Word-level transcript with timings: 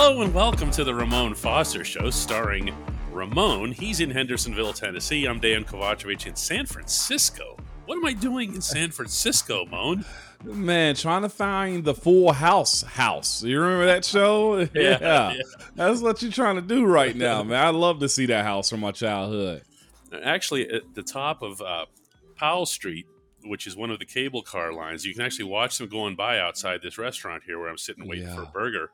Hello 0.00 0.22
and 0.22 0.32
welcome 0.32 0.70
to 0.70 0.84
the 0.84 0.94
Ramon 0.94 1.34
Foster 1.34 1.84
Show, 1.84 2.10
starring 2.10 2.72
Ramon. 3.10 3.72
He's 3.72 3.98
in 3.98 4.10
Hendersonville, 4.10 4.72
Tennessee. 4.72 5.26
I'm 5.26 5.40
Dejan 5.40 5.64
Kovacevic 5.66 6.24
in 6.24 6.36
San 6.36 6.66
Francisco. 6.66 7.56
What 7.84 7.96
am 7.96 8.06
I 8.06 8.12
doing 8.12 8.54
in 8.54 8.60
San 8.60 8.92
Francisco, 8.92 9.66
Moan? 9.66 10.04
Man, 10.44 10.94
trying 10.94 11.22
to 11.22 11.28
find 11.28 11.84
the 11.84 11.94
Full 11.94 12.32
House 12.32 12.82
house. 12.82 13.42
You 13.42 13.60
remember 13.60 13.86
that 13.86 14.04
show? 14.04 14.58
yeah, 14.72 14.98
yeah. 15.00 15.34
That's 15.74 16.00
what 16.00 16.22
you're 16.22 16.30
trying 16.30 16.54
to 16.54 16.62
do 16.62 16.86
right 16.86 17.16
now, 17.16 17.42
man. 17.42 17.66
I 17.66 17.70
love 17.70 17.98
to 17.98 18.08
see 18.08 18.26
that 18.26 18.44
house 18.44 18.70
from 18.70 18.78
my 18.78 18.92
childhood. 18.92 19.62
Actually, 20.22 20.70
at 20.70 20.94
the 20.94 21.02
top 21.02 21.42
of 21.42 21.60
uh, 21.60 21.86
Powell 22.36 22.66
Street, 22.66 23.06
which 23.42 23.66
is 23.66 23.76
one 23.76 23.90
of 23.90 23.98
the 23.98 24.06
cable 24.06 24.42
car 24.42 24.72
lines, 24.72 25.04
you 25.04 25.12
can 25.12 25.24
actually 25.24 25.46
watch 25.46 25.76
them 25.76 25.88
going 25.88 26.14
by 26.14 26.38
outside 26.38 26.82
this 26.84 26.98
restaurant 26.98 27.42
here 27.44 27.58
where 27.58 27.68
I'm 27.68 27.78
sitting 27.78 28.06
waiting 28.06 28.28
yeah. 28.28 28.36
for 28.36 28.42
a 28.44 28.46
burger 28.46 28.92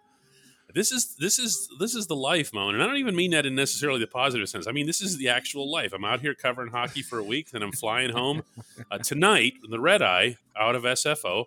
this 0.74 0.90
is 0.90 1.14
this 1.20 1.38
is 1.38 1.68
this 1.78 1.94
is 1.94 2.08
the 2.08 2.16
life, 2.16 2.52
Moan, 2.52 2.74
and 2.74 2.82
I 2.82 2.86
don't 2.86 2.96
even 2.96 3.14
mean 3.14 3.30
that 3.30 3.46
in 3.46 3.54
necessarily 3.54 4.00
the 4.00 4.08
positive 4.08 4.48
sense. 4.48 4.66
I 4.66 4.72
mean 4.72 4.86
this 4.86 5.00
is 5.00 5.16
the 5.16 5.28
actual 5.28 5.70
life. 5.70 5.92
I'm 5.92 6.04
out 6.04 6.20
here 6.20 6.34
covering 6.34 6.72
hockey 6.72 7.00
for 7.00 7.18
a 7.18 7.24
week, 7.24 7.50
then 7.50 7.62
I'm 7.62 7.72
flying 7.72 8.10
home 8.10 8.42
uh, 8.90 8.98
tonight, 8.98 9.54
in 9.64 9.70
the 9.70 9.80
red 9.80 10.02
eye 10.02 10.36
out 10.58 10.74
of 10.74 10.82
SFO, 10.82 11.44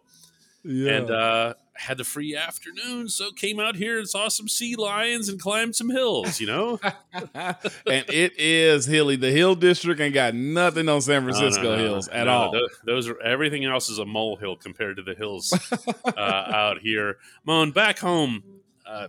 yeah. 0.63 0.91
and 0.91 1.11
uh, 1.11 1.53
had 1.73 1.97
the 1.97 2.05
free 2.05 2.37
afternoon, 2.37 3.09
so 3.09 3.31
came 3.31 3.59
out 3.59 3.75
here 3.75 3.99
and 3.99 4.07
saw 4.07 4.29
some 4.29 4.47
sea 4.47 4.77
lions 4.77 5.27
and 5.27 5.41
climbed 5.41 5.75
some 5.75 5.89
hills. 5.89 6.39
You 6.39 6.47
know, 6.47 6.79
and 7.13 7.55
it 7.85 8.31
is 8.39 8.85
hilly. 8.85 9.17
The 9.17 9.31
Hill 9.31 9.55
District 9.55 9.99
ain't 9.99 10.13
got 10.13 10.35
nothing 10.35 10.87
on 10.87 11.01
San 11.01 11.23
Francisco 11.23 11.63
no, 11.63 11.69
no, 11.71 11.75
no, 11.75 11.83
hills 11.83 12.07
at 12.07 12.29
all. 12.29 12.57
Those 12.85 13.09
are 13.09 13.19
everything 13.21 13.65
else 13.65 13.89
is 13.89 13.99
a 13.99 14.05
molehill 14.05 14.55
compared 14.55 14.95
to 14.95 15.03
the 15.03 15.15
hills 15.15 15.53
uh, 16.05 16.11
out 16.17 16.79
here. 16.79 17.17
Moan, 17.45 17.71
back 17.71 17.99
home 17.99 18.41
uh, 18.87 19.07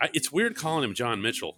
I, 0.00 0.08
it's 0.14 0.32
weird 0.32 0.56
calling 0.56 0.84
him 0.84 0.94
John 0.94 1.20
Mitchell. 1.22 1.56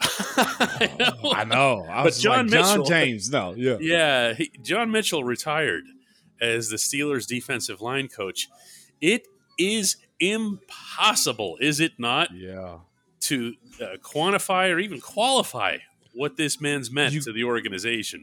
I 0.00 0.96
know, 0.98 1.32
I 1.32 1.44
know. 1.44 1.86
I 1.88 2.04
but 2.04 2.14
John 2.14 2.46
like, 2.46 2.50
Mitchell, 2.50 2.84
John 2.84 2.86
James, 2.86 3.30
no, 3.30 3.54
yeah, 3.56 3.78
yeah. 3.80 4.34
He, 4.34 4.50
John 4.62 4.90
Mitchell 4.90 5.24
retired 5.24 5.84
as 6.40 6.68
the 6.68 6.76
Steelers' 6.76 7.26
defensive 7.26 7.80
line 7.80 8.08
coach. 8.08 8.48
It 9.00 9.26
is 9.58 9.96
impossible, 10.20 11.58
is 11.60 11.80
it 11.80 11.92
not? 11.98 12.30
Yeah. 12.32 12.78
To 13.22 13.54
uh, 13.82 13.96
quantify 14.02 14.72
or 14.72 14.78
even 14.78 15.00
qualify 15.00 15.78
what 16.14 16.36
this 16.36 16.60
man's 16.60 16.90
meant 16.90 17.14
you, 17.14 17.20
to 17.20 17.32
the 17.32 17.44
organization 17.44 18.22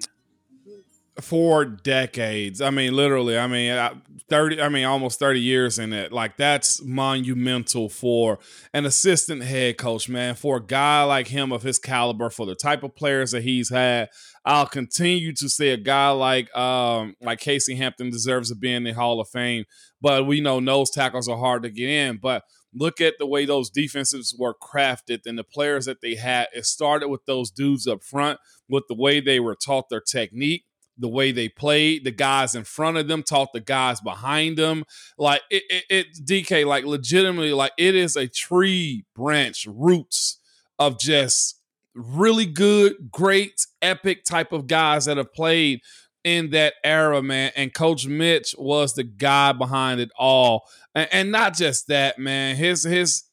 for 1.22 1.64
decades. 1.64 2.60
I 2.62 2.70
mean, 2.72 2.94
literally. 2.94 3.38
I 3.38 3.48
mean, 3.48 4.02
thirty. 4.30 4.62
I 4.62 4.70
mean, 4.70 4.86
almost 4.86 5.20
thirty 5.20 5.40
years 5.40 5.80
in 5.80 5.94
it. 5.94 6.12
Like 6.12 6.36
that's 6.38 6.84
monumental 6.84 7.90
for 7.90 8.40
an 8.74 8.86
assistant 8.86 9.44
head 9.44 9.78
coach, 9.78 10.10
man. 10.10 10.36
For 10.36 10.58
a 10.58 10.64
guy 10.64 11.04
like 11.04 11.28
him 11.28 11.52
of 11.52 11.64
his 11.64 11.80
caliber, 11.80 12.30
for 12.30 12.46
the 12.46 12.56
type 12.56 12.84
of 12.84 12.96
players 12.96 13.32
that 13.32 13.44
he's 13.44 13.70
had, 13.70 14.10
I'll 14.44 14.68
continue 14.68 15.34
to 15.34 15.50
say 15.50 15.70
a 15.70 15.78
guy 15.78 16.10
like 16.10 16.56
um 16.56 17.16
like 17.22 17.40
Casey 17.40 17.76
Hampton 17.76 18.10
deserves 18.10 18.50
to 18.50 18.56
be 18.56 18.74
in 18.74 18.84
the 18.84 18.92
Hall 18.92 19.22
of 19.22 19.30
Fame. 19.30 19.66
But 20.02 20.28
we 20.28 20.42
know 20.42 20.60
nose 20.60 20.92
tackles 20.92 21.30
are 21.30 21.38
hard 21.38 21.64
to 21.64 21.70
get 21.70 21.90
in. 21.90 22.18
But 22.18 22.44
look 22.74 23.00
at 23.00 23.16
the 23.20 23.26
way 23.26 23.46
those 23.46 23.70
defenses 23.70 24.36
were 24.38 24.54
crafted 24.54 25.22
and 25.26 25.38
the 25.38 25.46
players 25.46 25.86
that 25.86 26.02
they 26.02 26.16
had. 26.16 26.48
It 26.54 26.66
started 26.66 27.08
with 27.08 27.26
those 27.26 27.52
dudes 27.52 27.88
up 27.88 28.04
front, 28.04 28.40
with 28.68 28.84
the 28.90 28.96
way 28.96 29.22
they 29.22 29.40
were 29.40 29.56
taught 29.56 29.88
their 29.90 30.02
technique 30.02 30.66
the 30.98 31.08
way 31.08 31.32
they 31.32 31.50
played, 31.50 32.04
the 32.04 32.12
guys 32.12 32.56
in 32.56 32.64
front 32.64 32.98
of 32.98 33.08
them 33.08 33.24
taught 33.24 33.54
the 33.54 33.60
guys 33.60 34.02
behind 34.02 34.58
them. 34.58 34.84
Like 35.18 35.42
it, 35.50 35.64
it, 35.70 35.84
it, 35.90 36.26
DK, 36.26 36.66
like 36.66 36.86
legitimately, 36.86 37.54
like 37.54 37.74
it 37.78 37.96
is 37.96 38.16
a 38.16 38.28
tree 38.28 39.06
branch 39.16 39.68
roots 39.70 40.40
of 40.80 41.00
just 41.00 41.62
really 41.94 42.46
good, 42.46 43.10
great, 43.12 43.66
epic 43.82 44.24
type 44.24 44.52
of 44.52 44.68
guys 44.68 45.06
that 45.06 45.18
have 45.18 45.34
played 45.34 45.82
in 46.24 46.50
that 46.50 46.74
era, 46.84 47.22
man. 47.22 47.52
And 47.56 47.74
Coach 47.74 48.08
Mitch 48.08 48.56
was 48.58 48.94
the 48.94 49.04
guy 49.04 49.54
behind 49.54 50.00
it 50.00 50.12
all, 50.18 50.68
and, 50.94 51.08
and 51.12 51.32
not 51.32 51.56
just 51.56 51.88
that, 51.88 52.20
man. 52.20 52.56
His 52.56 52.84
his 52.84 53.24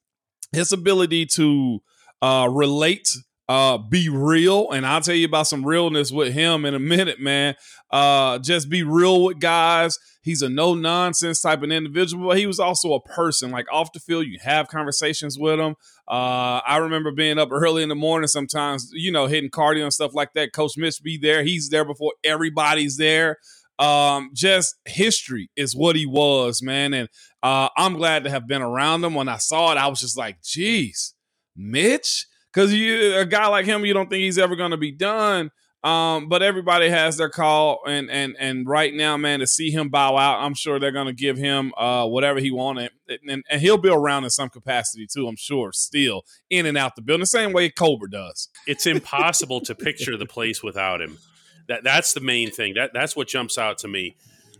his 0.52 0.72
ability 0.72 1.26
to 1.26 1.80
uh, 2.20 2.48
relate 2.50 3.16
uh, 3.48 3.78
be 3.78 4.08
real, 4.08 4.70
and 4.70 4.86
I'll 4.86 5.00
tell 5.00 5.14
you 5.14 5.26
about 5.26 5.46
some 5.46 5.66
realness 5.66 6.12
with 6.12 6.32
him 6.32 6.64
in 6.64 6.74
a 6.74 6.78
minute, 6.78 7.20
man. 7.20 7.54
Uh, 7.90 8.38
just 8.38 8.70
be 8.70 8.82
real 8.82 9.24
with 9.24 9.40
guys. 9.40 9.98
He's 10.22 10.40
a 10.42 10.48
no 10.48 10.74
nonsense 10.74 11.40
type 11.40 11.62
of 11.62 11.70
individual, 11.70 12.28
but 12.28 12.38
he 12.38 12.46
was 12.46 12.60
also 12.60 12.94
a 12.94 13.02
person. 13.02 13.50
Like 13.50 13.66
off 13.72 13.92
the 13.92 14.00
field, 14.00 14.26
you 14.26 14.38
have 14.42 14.68
conversations 14.68 15.36
with 15.38 15.58
him. 15.58 15.74
Uh, 16.08 16.60
I 16.66 16.78
remember 16.78 17.10
being 17.10 17.38
up 17.38 17.48
early 17.50 17.82
in 17.82 17.88
the 17.88 17.96
morning 17.96 18.28
sometimes, 18.28 18.88
you 18.92 19.10
know, 19.10 19.26
hitting 19.26 19.50
cardio 19.50 19.82
and 19.82 19.92
stuff 19.92 20.14
like 20.14 20.32
that. 20.34 20.52
Coach 20.52 20.76
Mitch 20.76 21.02
be 21.02 21.18
there. 21.18 21.42
He's 21.42 21.70
there 21.70 21.84
before 21.84 22.12
everybody's 22.22 22.96
there. 22.96 23.38
Um, 23.78 24.30
just 24.32 24.76
history 24.84 25.50
is 25.56 25.74
what 25.74 25.96
he 25.96 26.06
was, 26.06 26.62
man. 26.62 26.94
And 26.94 27.08
uh, 27.42 27.68
I'm 27.76 27.94
glad 27.94 28.22
to 28.24 28.30
have 28.30 28.46
been 28.46 28.62
around 28.62 29.04
him. 29.04 29.14
When 29.14 29.28
I 29.28 29.38
saw 29.38 29.72
it, 29.72 29.78
I 29.78 29.88
was 29.88 30.00
just 30.00 30.16
like, 30.16 30.40
geez, 30.42 31.14
Mitch 31.56 32.26
because 32.52 32.72
you 32.72 33.16
a 33.16 33.24
guy 33.24 33.46
like 33.48 33.66
him, 33.66 33.84
you 33.84 33.94
don't 33.94 34.10
think 34.10 34.22
he's 34.22 34.38
ever 34.38 34.56
going 34.56 34.70
to 34.72 34.76
be 34.76 34.92
done. 34.92 35.50
Um, 35.84 36.28
but 36.28 36.42
everybody 36.44 36.88
has 36.88 37.16
their 37.16 37.28
call, 37.28 37.80
and 37.86 38.08
and 38.08 38.36
and 38.38 38.68
right 38.68 38.94
now, 38.94 39.16
man, 39.16 39.40
to 39.40 39.48
see 39.48 39.72
him 39.72 39.88
bow 39.88 40.16
out, 40.16 40.38
I'm 40.40 40.54
sure 40.54 40.78
they're 40.78 40.92
going 40.92 41.08
to 41.08 41.12
give 41.12 41.36
him 41.36 41.72
uh, 41.76 42.06
whatever 42.06 42.38
he 42.38 42.52
wanted, 42.52 42.92
and, 43.28 43.42
and 43.50 43.60
he'll 43.60 43.78
be 43.78 43.88
around 43.88 44.22
in 44.22 44.30
some 44.30 44.48
capacity 44.48 45.08
too. 45.12 45.26
I'm 45.26 45.34
sure, 45.34 45.72
still 45.72 46.22
in 46.50 46.66
and 46.66 46.78
out 46.78 46.94
the 46.94 47.02
building, 47.02 47.22
the 47.22 47.26
same 47.26 47.52
way 47.52 47.68
Colbert 47.68 48.12
does. 48.12 48.48
It's 48.68 48.86
impossible 48.86 49.60
to 49.62 49.74
picture 49.74 50.16
the 50.16 50.26
place 50.26 50.62
without 50.62 51.02
him. 51.02 51.18
That 51.66 51.82
that's 51.82 52.12
the 52.12 52.20
main 52.20 52.52
thing. 52.52 52.74
That 52.74 52.92
that's 52.94 53.16
what 53.16 53.26
jumps 53.26 53.58
out 53.58 53.78
to 53.78 53.88
me. 53.88 54.16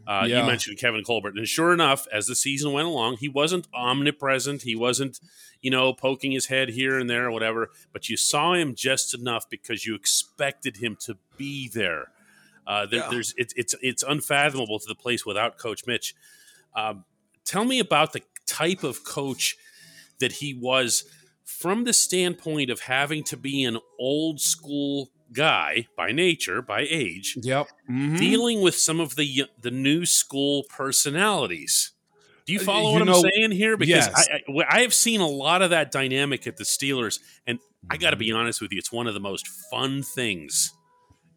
Uh, 0.06 0.24
yeah. 0.26 0.40
You 0.40 0.46
mentioned 0.46 0.78
Kevin 0.78 1.04
Colbert, 1.04 1.36
and 1.36 1.46
sure 1.46 1.72
enough, 1.72 2.06
as 2.12 2.26
the 2.26 2.34
season 2.34 2.72
went 2.72 2.88
along, 2.88 3.18
he 3.18 3.28
wasn't 3.28 3.68
omnipresent. 3.72 4.62
He 4.62 4.74
wasn't, 4.74 5.20
you 5.60 5.70
know, 5.70 5.92
poking 5.92 6.32
his 6.32 6.46
head 6.46 6.70
here 6.70 6.98
and 6.98 7.08
there 7.08 7.26
or 7.26 7.30
whatever. 7.30 7.70
But 7.92 8.08
you 8.08 8.16
saw 8.16 8.54
him 8.54 8.74
just 8.74 9.14
enough 9.14 9.48
because 9.48 9.86
you 9.86 9.94
expected 9.94 10.78
him 10.78 10.96
to 11.00 11.18
be 11.36 11.68
there. 11.68 12.08
Uh, 12.66 12.86
there 12.86 13.00
yeah. 13.00 13.08
There's 13.10 13.34
it's 13.36 13.54
it's 13.56 13.74
it's 13.80 14.02
unfathomable 14.02 14.78
to 14.78 14.86
the 14.88 14.94
place 14.94 15.24
without 15.24 15.58
Coach 15.58 15.86
Mitch. 15.86 16.14
Um, 16.74 17.04
tell 17.44 17.64
me 17.64 17.78
about 17.78 18.12
the 18.12 18.22
type 18.46 18.82
of 18.82 19.04
coach 19.04 19.56
that 20.18 20.32
he 20.32 20.54
was 20.54 21.04
from 21.44 21.84
the 21.84 21.92
standpoint 21.92 22.70
of 22.70 22.80
having 22.80 23.24
to 23.24 23.36
be 23.36 23.64
an 23.64 23.78
old 23.98 24.40
school 24.40 25.10
guy 25.32 25.86
by 25.96 26.12
nature, 26.12 26.62
by 26.62 26.86
age. 26.88 27.36
Yep. 27.42 27.68
Mm-hmm. 27.90 28.16
Dealing 28.16 28.60
with 28.62 28.74
some 28.74 29.00
of 29.00 29.16
the 29.16 29.44
the 29.60 29.70
new 29.70 30.06
school 30.06 30.64
personalities. 30.68 31.92
Do 32.46 32.52
you 32.52 32.60
uh, 32.60 32.64
follow 32.64 32.92
you 32.92 32.98
what 32.98 33.04
know, 33.04 33.14
I'm 33.14 33.30
saying 33.34 33.50
here? 33.52 33.76
Because 33.76 34.06
yes. 34.06 34.28
I, 34.28 34.40
I, 34.50 34.78
I, 34.78 34.80
have 34.80 34.94
seen 34.94 35.20
a 35.20 35.28
lot 35.28 35.62
of 35.62 35.70
that 35.70 35.92
dynamic 35.92 36.46
at 36.46 36.56
the 36.56 36.64
Steelers, 36.64 37.20
and 37.46 37.60
I 37.88 37.96
got 37.96 38.10
to 38.10 38.16
be 38.16 38.32
honest 38.32 38.60
with 38.60 38.72
you, 38.72 38.78
it's 38.78 38.92
one 38.92 39.06
of 39.06 39.14
the 39.14 39.20
most 39.20 39.46
fun 39.70 40.02
things. 40.02 40.72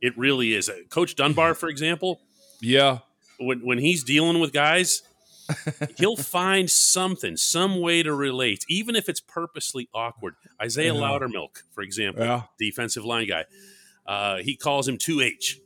It 0.02 0.18
really 0.18 0.54
is. 0.54 0.68
Uh, 0.68 0.80
Coach 0.90 1.16
Dunbar, 1.16 1.54
for 1.54 1.70
example. 1.70 2.22
Yeah. 2.60 3.00
When 3.40 3.66
when 3.66 3.78
he's 3.78 4.04
dealing 4.04 4.40
with 4.40 4.52
guys, 4.52 5.04
he'll 5.98 6.18
find 6.18 6.70
something, 6.72 7.38
some 7.38 7.80
way 7.80 8.02
to 8.02 8.14
relate, 8.14 8.66
even 8.68 8.96
if 8.96 9.10
it's 9.10 9.20
purposely 9.20 9.90
awkward. 9.94 10.36
Isaiah 10.60 10.94
yeah. 10.94 11.02
Loudermilk, 11.02 11.62
for 11.72 11.82
example, 11.82 12.24
yeah. 12.24 12.44
defensive 12.58 13.06
line 13.06 13.28
guy 13.28 13.46
uh, 14.06 14.38
he 14.38 14.56
calls 14.56 14.88
him 14.88 14.98
2H. 14.98 15.60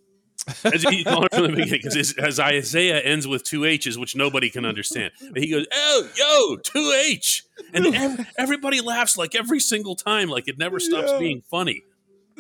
As 0.64 0.84
he 0.84 1.04
called 1.04 1.26
him 1.26 1.30
from 1.32 1.42
the 1.44 1.50
beginning, 1.50 1.82
because 1.84 2.14
as 2.18 2.40
Isaiah 2.40 3.00
ends 3.02 3.28
with 3.28 3.44
two 3.44 3.66
H's, 3.66 3.98
which 3.98 4.16
nobody 4.16 4.50
can 4.50 4.66
understand. 4.66 5.12
But 5.32 5.44
he 5.44 5.52
goes, 5.52 5.68
"Oh, 5.72 6.10
yo, 6.16 6.56
two 6.58 6.94
H," 7.06 7.44
and 7.74 7.94
ev- 7.94 8.28
everybody 8.38 8.82
laughs 8.82 9.18
like 9.18 9.36
every 9.36 9.60
single 9.60 9.96
time, 9.96 10.30
like 10.30 10.48
it 10.48 10.58
never 10.58 10.80
stops 10.80 11.12
yeah. 11.12 11.20
being 11.20 11.44
funny. 11.52 11.84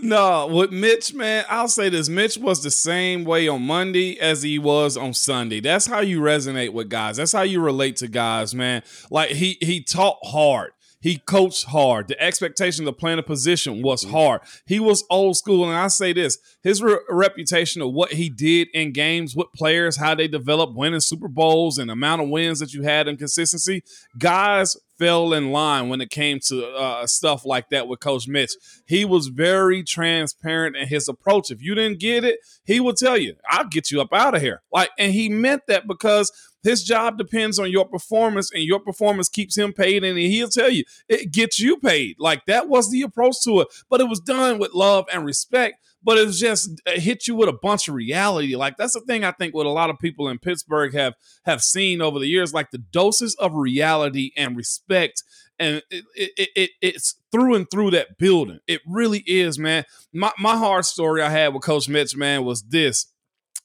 No, 0.01 0.48
with 0.48 0.72
Mitch, 0.72 1.13
man, 1.13 1.46
I'll 1.50 1.68
say 1.68 1.90
this: 1.90 2.10
Mitch 2.10 2.38
was 2.38 2.63
the 2.63 2.72
same 2.72 3.25
way 3.25 3.48
on 3.48 3.63
Monday 3.63 4.19
as 4.19 4.42
he 4.42 4.57
was 4.60 4.95
on 4.95 5.13
Sunday. 5.13 5.60
That's 5.60 5.86
how 5.86 6.00
you 6.00 6.22
resonate 6.22 6.72
with 6.74 6.90
guys. 6.90 7.18
That's 7.18 7.34
how 7.34 7.42
you 7.42 7.62
relate 7.62 7.98
to 7.98 8.07
guys, 8.07 8.56
man. 8.56 8.84
Like 9.10 9.31
he 9.31 9.57
he 9.62 9.84
taught 9.84 10.18
hard. 10.24 10.72
He 11.01 11.18
coached 11.18 11.66
hard. 11.66 12.10
The 12.10 12.22
expectation 12.22 12.88
of 12.88 12.98
playing 12.98 13.19
a 13.19 13.24
position 13.24 13.81
was 13.81 14.04
mm-hmm. 14.04 14.13
hard. 14.13 14.42
He 14.66 14.80
was 14.80 15.06
old 15.10 15.38
school. 15.38 15.66
And 15.66 15.75
I 15.75 15.88
say 15.88 16.13
this 16.13 16.38
his 16.62 16.81
re- 16.81 17.00
reputation 17.10 17.81
of 17.81 17.94
what 17.94 18.13
he 18.13 18.30
did 18.30 18.68
in 18.74 18.92
games 18.92 19.36
with 19.36 19.48
players, 19.56 19.98
how 19.98 20.16
they 20.16 20.28
developed 20.28 20.75
winning 20.75 21.00
Super 21.00 21.30
Bowls 21.30 21.78
and 21.78 21.90
amount 21.90 22.22
of 22.22 22.30
wins 22.30 22.60
that 22.60 22.74
you 22.74 22.84
had 22.84 23.07
and 23.07 23.18
consistency, 23.18 23.84
guys 24.18 24.75
fell 25.00 25.31
in 25.31 25.51
line 25.51 25.88
when 25.88 26.01
it 26.01 26.10
came 26.10 26.40
to 26.42 26.68
uh, 26.68 27.07
stuff 27.07 27.45
like 27.45 27.69
that 27.69 27.88
with 27.88 28.02
Coach 28.02 28.28
Mitch. 28.28 28.52
He 28.86 29.06
was 29.06 29.28
very 29.28 29.81
transparent 29.81 30.75
in 30.75 30.88
his 30.88 31.07
approach. 31.07 31.50
If 31.50 31.62
you 31.62 31.74
didn't 31.74 32.02
get 32.02 32.25
it, 32.25 32.40
he 32.66 32.81
would 32.81 32.98
tell 32.98 33.18
you, 33.18 33.36
"I'll 33.50 33.68
get 33.68 33.90
you 33.90 34.02
up 34.02 34.13
out 34.13 34.36
of 34.36 34.42
here." 34.42 34.62
Like, 34.72 34.90
and 35.00 35.13
he 35.13 35.30
meant 35.30 35.63
that 35.68 35.88
because 35.88 36.31
his 36.63 36.83
job 36.83 37.17
depends 37.17 37.59
on 37.59 37.71
your 37.71 37.85
performance, 37.85 38.51
and 38.53 38.63
your 38.63 38.79
performance 38.79 39.29
keeps 39.29 39.57
him 39.57 39.73
paid, 39.73 40.03
and 40.03 40.17
he'll 40.17 40.50
tell 40.50 40.69
you 40.69 40.83
it 41.07 41.31
gets 41.31 41.59
you 41.59 41.77
paid. 41.77 42.15
Like 42.19 42.45
that 42.45 42.67
was 42.69 42.91
the 42.91 43.01
approach 43.01 43.41
to 43.44 43.61
it, 43.61 43.67
but 43.89 44.01
it 44.01 44.09
was 44.09 44.19
done 44.19 44.59
with 44.59 44.73
love 44.73 45.06
and 45.11 45.25
respect. 45.25 45.83
But 46.01 46.17
it 46.17 46.31
just 46.31 46.81
it 46.85 47.01
hit 47.01 47.27
you 47.27 47.35
with 47.35 47.50
a 47.50 47.57
bunch 47.61 47.89
of 47.89 47.95
reality. 47.95 48.56
Like 48.56 48.77
that's 48.77 48.94
the 48.94 49.01
thing 49.01 49.25
I 49.25 49.31
think 49.33 49.53
what 49.53 49.65
a 49.65 49.71
lot 49.71 49.89
of 49.89 50.00
people 50.00 50.29
in 50.29 50.39
Pittsburgh 50.39 50.94
have 50.94 51.15
have 51.45 51.61
seen 51.61 52.01
over 52.01 52.19
the 52.19 52.27
years, 52.27 52.53
like 52.53 52.71
the 52.71 52.77
doses 52.77 53.35
of 53.35 53.53
reality 53.53 54.31
and 54.38 54.56
respect 54.56 55.23
and 55.59 55.83
it, 55.89 56.06
it, 56.15 56.50
it, 56.56 56.69
it's 56.81 57.15
through 57.31 57.56
and 57.56 57.69
through 57.69 57.91
that 57.91 58.17
building. 58.17 58.59
It 58.67 58.81
really 58.88 59.23
is, 59.27 59.59
man. 59.59 59.83
My 60.13 60.31
my 60.39 60.56
hard 60.57 60.85
story 60.85 61.21
I 61.21 61.29
had 61.29 61.53
with 61.53 61.63
Coach 61.63 61.89
Mitch, 61.89 62.15
man, 62.15 62.45
was 62.45 62.63
this. 62.63 63.07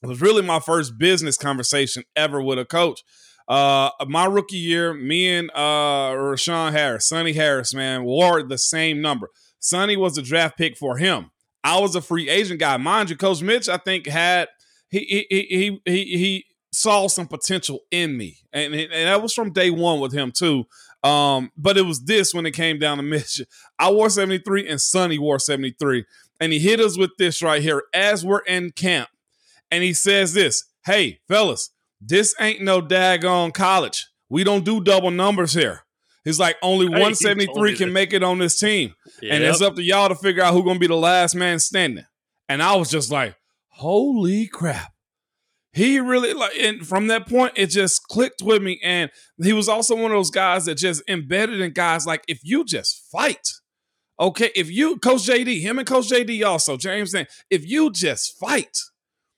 It 0.05 0.09
was 0.09 0.21
really 0.21 0.43
my 0.43 0.59
first 0.59 0.99
business 0.99 1.35
conversation 1.35 2.03
ever 2.15 2.39
with 2.39 2.59
a 2.59 2.65
coach. 2.65 3.03
Uh, 3.47 3.89
my 4.07 4.25
rookie 4.25 4.55
year, 4.55 4.93
me 4.93 5.27
and 5.35 5.49
uh, 5.55 6.13
Ra'Shon 6.13 6.71
Harris, 6.73 7.09
Sonny 7.09 7.33
Harris, 7.33 7.73
man, 7.73 8.03
wore 8.03 8.43
the 8.43 8.57
same 8.59 9.01
number. 9.01 9.29
Sonny 9.59 9.97
was 9.97 10.15
a 10.17 10.21
draft 10.21 10.57
pick 10.59 10.77
for 10.77 10.97
him. 10.97 11.31
I 11.63 11.79
was 11.79 11.95
a 11.95 12.01
free 12.01 12.29
agent 12.29 12.59
guy, 12.59 12.77
mind 12.77 13.09
you. 13.09 13.17
Coach 13.17 13.41
Mitch, 13.41 13.67
I 13.67 13.77
think, 13.77 14.05
had 14.05 14.47
he 14.89 14.99
he 14.99 15.25
he 15.29 15.81
he, 15.85 16.17
he 16.17 16.45
saw 16.71 17.07
some 17.07 17.27
potential 17.27 17.79
in 17.89 18.15
me, 18.15 18.37
and, 18.53 18.75
and 18.75 18.91
that 18.91 19.23
was 19.23 19.33
from 19.33 19.53
day 19.53 19.71
one 19.71 19.99
with 19.99 20.13
him 20.13 20.31
too. 20.31 20.65
Um, 21.03 21.51
but 21.57 21.77
it 21.77 21.83
was 21.83 22.01
this 22.01 22.31
when 22.31 22.45
it 22.45 22.51
came 22.51 22.77
down 22.77 22.97
to 22.97 23.03
Mitch. 23.03 23.41
I 23.79 23.91
wore 23.91 24.09
73 24.09 24.67
and 24.67 24.79
Sonny 24.79 25.17
wore 25.17 25.39
73. 25.39 26.05
And 26.39 26.51
he 26.51 26.59
hit 26.59 26.79
us 26.79 26.97
with 26.97 27.11
this 27.17 27.41
right 27.41 27.61
here 27.61 27.83
as 27.93 28.25
we're 28.25 28.39
in 28.39 28.71
camp 28.71 29.07
and 29.75 29.83
he 29.83 29.93
says 29.93 30.33
this 30.33 30.63
Hey, 30.85 31.19
fellas, 31.27 31.71
this 31.99 32.33
ain't 32.39 32.61
no 32.61 32.81
daggone 32.81 33.53
college. 33.53 34.07
We 34.29 34.43
don't 34.43 34.63
do 34.63 34.81
double 34.81 35.11
numbers 35.11 35.53
here. 35.53 35.81
He's 36.23 36.39
like, 36.39 36.55
only 36.63 36.87
173 36.87 37.75
can 37.75 37.93
make 37.93 38.13
it 38.13 38.23
on 38.23 38.39
this 38.39 38.57
team. 38.57 38.95
Yep. 39.21 39.31
And 39.31 39.43
it's 39.43 39.61
up 39.61 39.75
to 39.75 39.83
y'all 39.83 40.09
to 40.09 40.15
figure 40.15 40.41
out 40.41 40.53
who's 40.53 40.63
going 40.63 40.77
to 40.77 40.79
be 40.79 40.87
the 40.87 40.95
last 40.95 41.35
man 41.35 41.59
standing. 41.59 42.05
And 42.49 42.63
I 42.63 42.75
was 42.75 42.89
just 42.89 43.11
like, 43.11 43.35
holy 43.67 44.47
crap. 44.47 44.91
He 45.71 45.99
really 45.99 46.33
like, 46.33 46.55
and 46.57 46.87
from 46.87 47.07
that 47.07 47.27
point, 47.27 47.53
it 47.57 47.67
just 47.67 48.07
clicked 48.07 48.41
with 48.41 48.63
me. 48.63 48.79
And 48.83 49.11
he 49.43 49.53
was 49.53 49.67
also 49.67 49.93
one 49.93 50.05
of 50.05 50.17
those 50.17 50.31
guys 50.31 50.65
that 50.65 50.75
just 50.75 51.03
embedded 51.07 51.59
in 51.59 51.73
guys 51.73 52.07
like, 52.07 52.23
if 52.27 52.39
you 52.43 52.63
just 52.63 53.07
fight, 53.11 53.47
okay, 54.19 54.51
if 54.55 54.71
you, 54.71 54.97
Coach 54.97 55.27
JD, 55.27 55.61
him 55.61 55.77
and 55.77 55.87
Coach 55.87 56.09
JD 56.09 56.43
also, 56.45 56.77
James, 56.77 57.13
if 57.51 57.67
you 57.67 57.91
just 57.91 58.39
fight, 58.39 58.77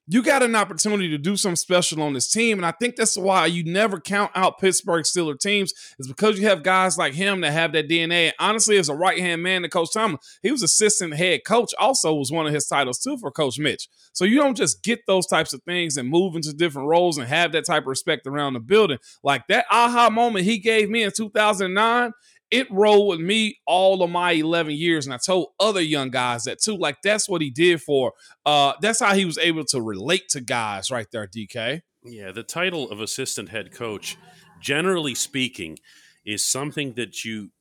you 0.07 0.23
got 0.23 0.41
an 0.41 0.55
opportunity 0.55 1.09
to 1.09 1.17
do 1.17 1.35
something 1.35 1.57
special 1.57 2.01
on 2.01 2.13
this 2.13 2.31
team. 2.31 2.57
And 2.57 2.65
I 2.65 2.71
think 2.71 2.95
that's 2.95 3.17
why 3.17 3.45
you 3.45 3.63
never 3.63 3.99
count 3.99 4.31
out 4.35 4.57
Pittsburgh 4.57 5.03
Steelers 5.03 5.39
teams, 5.39 5.73
is 5.99 6.07
because 6.07 6.39
you 6.39 6.47
have 6.47 6.63
guys 6.63 6.97
like 6.97 7.13
him 7.13 7.41
that 7.41 7.51
have 7.51 7.73
that 7.73 7.89
DNA. 7.89 8.31
Honestly, 8.39 8.77
as 8.77 8.87
a 8.87 8.95
right 8.95 9.19
hand 9.19 9.43
man 9.43 9.63
to 9.63 9.69
Coach 9.69 9.91
Tomlin, 9.93 10.19
he 10.41 10.51
was 10.51 10.63
assistant 10.63 11.15
head 11.15 11.41
coach, 11.45 11.73
also 11.77 12.13
was 12.13 12.31
one 12.31 12.47
of 12.47 12.53
his 12.53 12.67
titles 12.67 12.99
too 12.99 13.17
for 13.17 13.31
Coach 13.31 13.59
Mitch. 13.59 13.89
So 14.13 14.23
you 14.23 14.37
don't 14.37 14.57
just 14.57 14.81
get 14.81 15.01
those 15.07 15.27
types 15.27 15.53
of 15.53 15.61
things 15.63 15.97
and 15.97 16.09
move 16.09 16.35
into 16.35 16.53
different 16.53 16.87
roles 16.87 17.17
and 17.17 17.27
have 17.27 17.51
that 17.51 17.65
type 17.65 17.83
of 17.83 17.87
respect 17.87 18.25
around 18.25 18.53
the 18.53 18.59
building. 18.59 18.99
Like 19.23 19.47
that 19.47 19.65
aha 19.69 20.09
moment 20.09 20.45
he 20.45 20.57
gave 20.57 20.89
me 20.89 21.03
in 21.03 21.11
2009 21.11 22.11
it 22.49 22.69
rolled 22.71 23.09
with 23.09 23.19
me 23.19 23.59
all 23.65 24.01
of 24.01 24.09
my 24.09 24.31
11 24.31 24.73
years 24.73 25.05
and 25.05 25.13
i 25.13 25.17
told 25.17 25.49
other 25.59 25.81
young 25.81 26.09
guys 26.09 26.43
that 26.45 26.61
too 26.61 26.75
like 26.75 26.97
that's 27.03 27.27
what 27.27 27.41
he 27.41 27.49
did 27.49 27.81
for 27.81 28.13
uh 28.45 28.73
that's 28.81 28.99
how 28.99 29.13
he 29.13 29.25
was 29.25 29.37
able 29.37 29.65
to 29.65 29.81
relate 29.81 30.27
to 30.29 30.41
guys 30.41 30.89
right 30.91 31.07
there 31.11 31.27
dk 31.27 31.81
yeah 32.03 32.31
the 32.31 32.43
title 32.43 32.89
of 32.89 32.99
assistant 32.99 33.49
head 33.49 33.71
coach 33.71 34.17
generally 34.61 35.15
speaking 35.15 35.77
is 36.25 36.43
something 36.43 36.93
that 36.93 37.25
you 37.25 37.51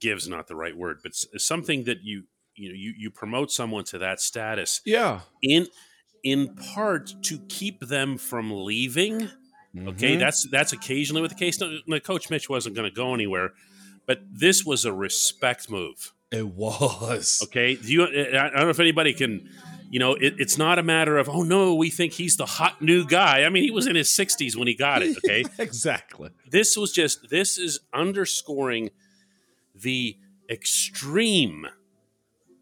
gives 0.00 0.28
not 0.28 0.46
the 0.46 0.56
right 0.56 0.76
word 0.76 0.98
but 1.02 1.14
something 1.14 1.84
that 1.84 2.02
you 2.02 2.24
you 2.56 2.68
know 2.68 2.74
you, 2.74 2.94
you 2.96 3.10
promote 3.10 3.50
someone 3.50 3.84
to 3.84 3.98
that 3.98 4.20
status 4.20 4.80
yeah. 4.84 5.20
in 5.42 5.66
in 6.22 6.54
part 6.54 7.12
to 7.22 7.38
keep 7.48 7.80
them 7.80 8.16
from 8.16 8.50
leaving. 8.50 9.28
Okay 9.76 10.12
mm-hmm. 10.12 10.20
that's 10.20 10.48
that's 10.50 10.72
occasionally 10.72 11.20
with 11.20 11.32
the 11.32 11.36
case 11.36 11.60
no, 11.60 12.00
coach 12.00 12.30
mitch 12.30 12.48
wasn't 12.48 12.76
going 12.76 12.88
to 12.88 12.94
go 12.94 13.12
anywhere 13.12 13.50
but 14.06 14.20
this 14.30 14.64
was 14.64 14.84
a 14.84 14.92
respect 14.92 15.70
move. 15.70 16.12
It 16.30 16.46
was. 16.46 17.40
Okay. 17.44 17.76
Do 17.76 17.92
you, 17.92 18.04
I 18.04 18.50
don't 18.50 18.54
know 18.54 18.68
if 18.68 18.80
anybody 18.80 19.12
can, 19.12 19.48
you 19.88 20.00
know, 20.00 20.14
it, 20.14 20.34
it's 20.38 20.58
not 20.58 20.78
a 20.78 20.82
matter 20.82 21.16
of, 21.16 21.28
oh 21.28 21.42
no, 21.42 21.74
we 21.74 21.90
think 21.90 22.14
he's 22.14 22.36
the 22.36 22.46
hot 22.46 22.82
new 22.82 23.06
guy. 23.06 23.44
I 23.44 23.48
mean, 23.50 23.62
he 23.62 23.70
was 23.70 23.86
in 23.86 23.94
his 23.94 24.08
60s 24.08 24.56
when 24.56 24.66
he 24.66 24.74
got 24.74 25.02
it. 25.02 25.16
Okay. 25.18 25.44
exactly. 25.58 26.30
This 26.50 26.76
was 26.76 26.92
just, 26.92 27.30
this 27.30 27.56
is 27.56 27.80
underscoring 27.92 28.90
the 29.74 30.18
extreme 30.50 31.66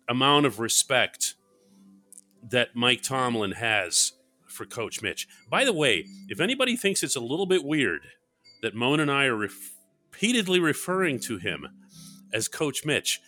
amount 0.09 0.47
of 0.47 0.61
respect 0.61 1.35
that 2.43 2.75
Mike 2.75 3.03
Tomlin 3.03 3.53
has 3.53 4.13
for 4.47 4.67
Coach 4.67 5.01
Mitch. 5.01 5.27
By 5.49 5.65
the 5.65 5.73
way, 5.73 6.07
if 6.29 6.41
anybody 6.41 6.77
thinks 6.77 7.03
it's 7.03 7.17
a 7.17 7.21
little 7.21 7.47
bit 7.47 7.65
weird 7.65 8.03
that 8.61 8.75
Moan 8.75 9.01
and 9.01 9.11
I 9.11 9.25
are 9.25 9.37
ref- 9.37 9.73
repeatedly 10.13 10.61
referring 10.61 11.19
to 11.19 11.39
him 11.39 11.69
as 12.33 12.47
Coach 12.49 12.85
Mitch. 12.85 13.21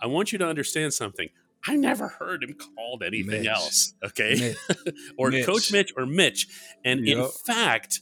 I 0.00 0.06
want 0.06 0.32
you 0.32 0.38
to 0.38 0.46
understand 0.46 0.94
something. 0.94 1.28
I 1.66 1.76
never 1.76 2.08
heard 2.08 2.42
him 2.42 2.54
called 2.54 3.02
anything 3.02 3.42
Mitch. 3.42 3.46
else. 3.46 3.94
Okay. 4.02 4.54
or 5.18 5.30
Mitch. 5.30 5.44
Coach 5.44 5.70
Mitch 5.70 5.92
or 5.96 6.06
Mitch. 6.06 6.48
And 6.84 7.06
yep. 7.06 7.18
in 7.18 7.28
fact, 7.28 8.00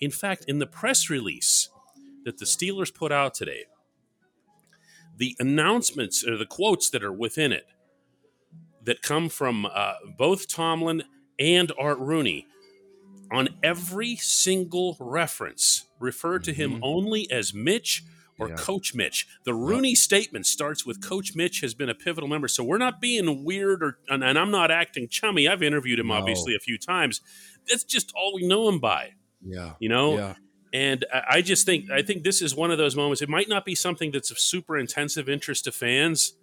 in 0.00 0.10
fact, 0.10 0.44
in 0.48 0.58
the 0.58 0.66
press 0.66 1.08
release 1.08 1.70
that 2.24 2.38
the 2.38 2.44
Steelers 2.44 2.92
put 2.92 3.12
out 3.12 3.34
today, 3.34 3.66
the 5.16 5.36
announcements 5.38 6.26
or 6.26 6.36
the 6.36 6.46
quotes 6.46 6.90
that 6.90 7.04
are 7.04 7.12
within 7.12 7.52
it 7.52 7.66
that 8.82 9.02
come 9.02 9.28
from 9.28 9.66
uh, 9.66 9.94
both 10.16 10.48
Tomlin 10.48 11.04
and 11.38 11.70
Art 11.78 11.98
Rooney 11.98 12.46
on 13.32 13.48
every 13.62 14.16
single 14.16 14.96
reference 15.00 15.86
refer 15.98 16.38
to 16.40 16.52
him 16.52 16.74
mm-hmm. 16.74 16.84
only 16.84 17.30
as 17.30 17.52
Mitch 17.52 18.04
or 18.38 18.48
yeah. 18.48 18.56
Coach 18.56 18.94
Mitch. 18.94 19.26
The 19.44 19.54
Rooney 19.54 19.90
yep. 19.90 19.98
statement 19.98 20.46
starts 20.46 20.86
with 20.86 21.02
Coach 21.02 21.34
Mitch 21.34 21.60
has 21.60 21.74
been 21.74 21.88
a 21.88 21.94
pivotal 21.94 22.28
member. 22.28 22.48
So 22.48 22.62
we're 22.62 22.78
not 22.78 23.00
being 23.00 23.44
weird 23.44 23.82
or 23.82 23.98
and, 24.08 24.22
and 24.22 24.38
I'm 24.38 24.50
not 24.50 24.70
acting 24.70 25.08
chummy. 25.08 25.48
I've 25.48 25.62
interviewed 25.62 25.98
him 25.98 26.08
no. 26.08 26.14
obviously 26.14 26.54
a 26.54 26.60
few 26.60 26.78
times. 26.78 27.20
That's 27.68 27.84
just 27.84 28.12
all 28.16 28.34
we 28.34 28.46
know 28.46 28.68
him 28.68 28.78
by. 28.78 29.14
Yeah. 29.44 29.72
You 29.80 29.88
know? 29.88 30.16
Yeah. 30.16 30.34
And 30.72 31.04
I 31.12 31.40
just 31.40 31.64
think 31.64 31.90
I 31.90 32.02
think 32.02 32.24
this 32.24 32.42
is 32.42 32.54
one 32.54 32.70
of 32.70 32.78
those 32.78 32.94
moments. 32.94 33.22
It 33.22 33.28
might 33.28 33.48
not 33.48 33.64
be 33.64 33.74
something 33.74 34.10
that's 34.10 34.30
of 34.30 34.38
super 34.38 34.76
intensive 34.76 35.28
interest 35.28 35.64
to 35.64 35.72
fans, 35.72 36.34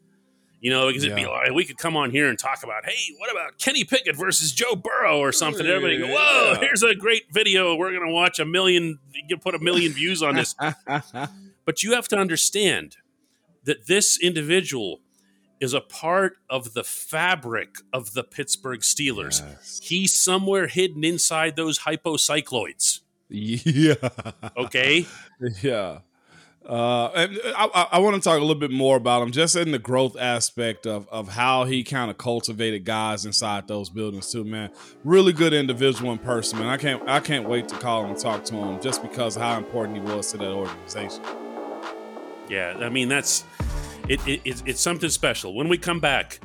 you 0.66 0.72
know, 0.72 0.88
because 0.88 1.04
it'd 1.04 1.16
be 1.16 1.28
like 1.28 1.52
we 1.52 1.64
could 1.64 1.78
come 1.78 1.96
on 1.96 2.10
here 2.10 2.28
and 2.28 2.40
talk 2.40 2.64
about, 2.64 2.86
hey, 2.86 3.14
what 3.20 3.32
about 3.32 3.60
Kenny 3.60 3.84
Pickett 3.84 4.16
versus 4.16 4.52
Joe 4.52 4.76
Burrow 4.76 5.20
or 5.20 5.32
something? 5.32 5.64
Everybody 5.64 6.00
go, 6.00 6.08
whoa, 6.08 6.54
yeah. 6.54 6.60
here's 6.60 6.82
a 6.82 6.96
great 6.96 7.32
video. 7.32 7.76
We're 7.76 7.94
gonna 7.94 8.12
watch 8.12 8.40
a 8.40 8.46
million, 8.46 8.98
you 9.30 9.38
put 9.38 9.54
a 9.54 9.60
million 9.60 9.92
views 9.92 10.24
on 10.24 10.34
this. 10.34 10.56
but 11.66 11.84
you 11.84 11.94
have 11.94 12.08
to 12.08 12.18
understand 12.18 12.98
that 13.66 13.86
this 13.86 14.20
individual 14.20 15.02
is 15.60 15.76
a 15.76 15.82
part 15.82 16.38
of 16.50 16.74
the 16.74 16.84
fabric 16.84 17.76
of 17.94 18.14
the 18.14 18.24
Pittsburgh 18.24 18.80
Steelers. 18.80 19.48
Yes. 19.48 19.80
He's 19.84 20.18
somewhere 20.18 20.66
hidden 20.66 21.04
inside 21.04 21.58
those 21.58 21.82
hypocycloids. 21.82 23.02
Yeah. 23.30 23.94
Okay. 24.58 25.06
Yeah. 25.62 26.00
Uh, 26.68 27.12
and 27.16 27.40
I, 27.56 27.88
I 27.92 28.00
want 28.00 28.16
to 28.16 28.22
talk 28.22 28.38
a 28.38 28.42
little 28.42 28.56
bit 28.56 28.72
more 28.72 28.98
about 28.98 29.22
him, 29.22 29.32
just 29.32 29.56
in 29.56 29.72
the 29.72 29.78
growth 29.78 30.18
aspect 30.18 30.88
of 30.88 31.08
of 31.10 31.30
how 31.30 31.66
he 31.66 31.84
kind 31.84 32.10
of 32.10 32.18
cultivated 32.18 32.86
guys 32.86 33.24
inside 33.24 33.68
those 33.68 33.90
buildings 33.90 34.32
too, 34.32 34.44
man. 34.44 34.72
Really 35.04 35.32
good 35.32 35.54
individual 35.54 36.12
and 36.12 36.24
person, 36.24 36.58
man. 36.60 36.68
I 36.68 36.78
can't 36.78 37.08
I 37.08 37.20
can't 37.20 37.48
wait 37.48 37.68
to 37.70 37.76
call 37.76 38.04
him 38.04 38.12
and 38.12 38.20
talk 38.20 38.46
to 38.46 38.56
him 38.56 38.82
just 38.82 39.04
because 39.04 39.36
how 39.36 39.58
important 39.58 39.98
he 39.98 40.04
was 40.16 40.32
to 40.32 40.38
that 40.38 40.52
organization. 40.52 41.24
Yeah, 42.50 42.78
I 42.80 42.90
mean 42.90 43.10
that's 43.10 43.44
it, 44.10 44.28
it 44.28 44.42
it's, 44.44 44.64
it's 44.66 44.82
something 44.82 45.10
special. 45.12 45.54
When 45.54 45.70
we 45.70 45.78
come 45.78 46.00
back, 46.00 46.40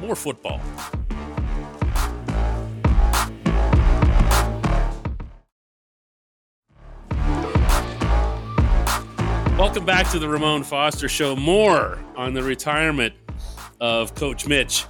more 0.00 0.16
football. 0.16 0.60
Welcome 9.62 9.84
back 9.84 10.10
to 10.10 10.18
the 10.18 10.28
Ramon 10.28 10.64
Foster 10.64 11.08
Show. 11.08 11.36
More 11.36 11.96
on 12.16 12.34
the 12.34 12.42
retirement 12.42 13.14
of 13.80 14.12
Coach 14.16 14.44
Mitch. 14.44 14.86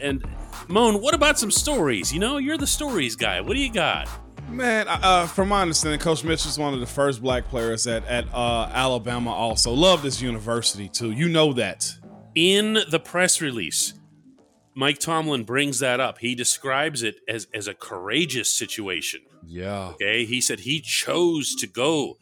And 0.00 0.24
Moan, 0.68 1.02
what 1.02 1.12
about 1.12 1.40
some 1.40 1.50
stories? 1.50 2.12
You 2.12 2.20
know, 2.20 2.36
you're 2.36 2.56
the 2.56 2.64
stories 2.64 3.16
guy. 3.16 3.40
What 3.40 3.54
do 3.54 3.58
you 3.58 3.72
got? 3.72 4.08
Man, 4.48 4.86
uh, 4.88 5.26
from 5.26 5.48
my 5.48 5.62
understanding, 5.62 5.98
Coach 5.98 6.22
Mitch 6.22 6.46
is 6.46 6.56
one 6.56 6.72
of 6.72 6.78
the 6.78 6.86
first 6.86 7.20
black 7.20 7.48
players 7.48 7.88
at 7.88 8.06
at 8.06 8.32
uh, 8.32 8.70
Alabama. 8.72 9.32
Also, 9.32 9.72
love 9.72 10.02
this 10.02 10.22
university 10.22 10.88
too. 10.88 11.10
You 11.10 11.28
know 11.28 11.52
that. 11.54 11.92
In 12.36 12.78
the 12.88 13.00
press 13.00 13.40
release, 13.40 13.94
Mike 14.76 15.00
Tomlin 15.00 15.42
brings 15.42 15.80
that 15.80 15.98
up. 15.98 16.18
He 16.18 16.36
describes 16.36 17.02
it 17.02 17.16
as 17.26 17.48
as 17.52 17.66
a 17.66 17.74
courageous 17.74 18.54
situation. 18.54 19.22
Yeah. 19.44 19.88
Okay. 19.94 20.24
He 20.26 20.40
said 20.40 20.60
he 20.60 20.80
chose 20.80 21.56
to 21.56 21.66
go 21.66 22.18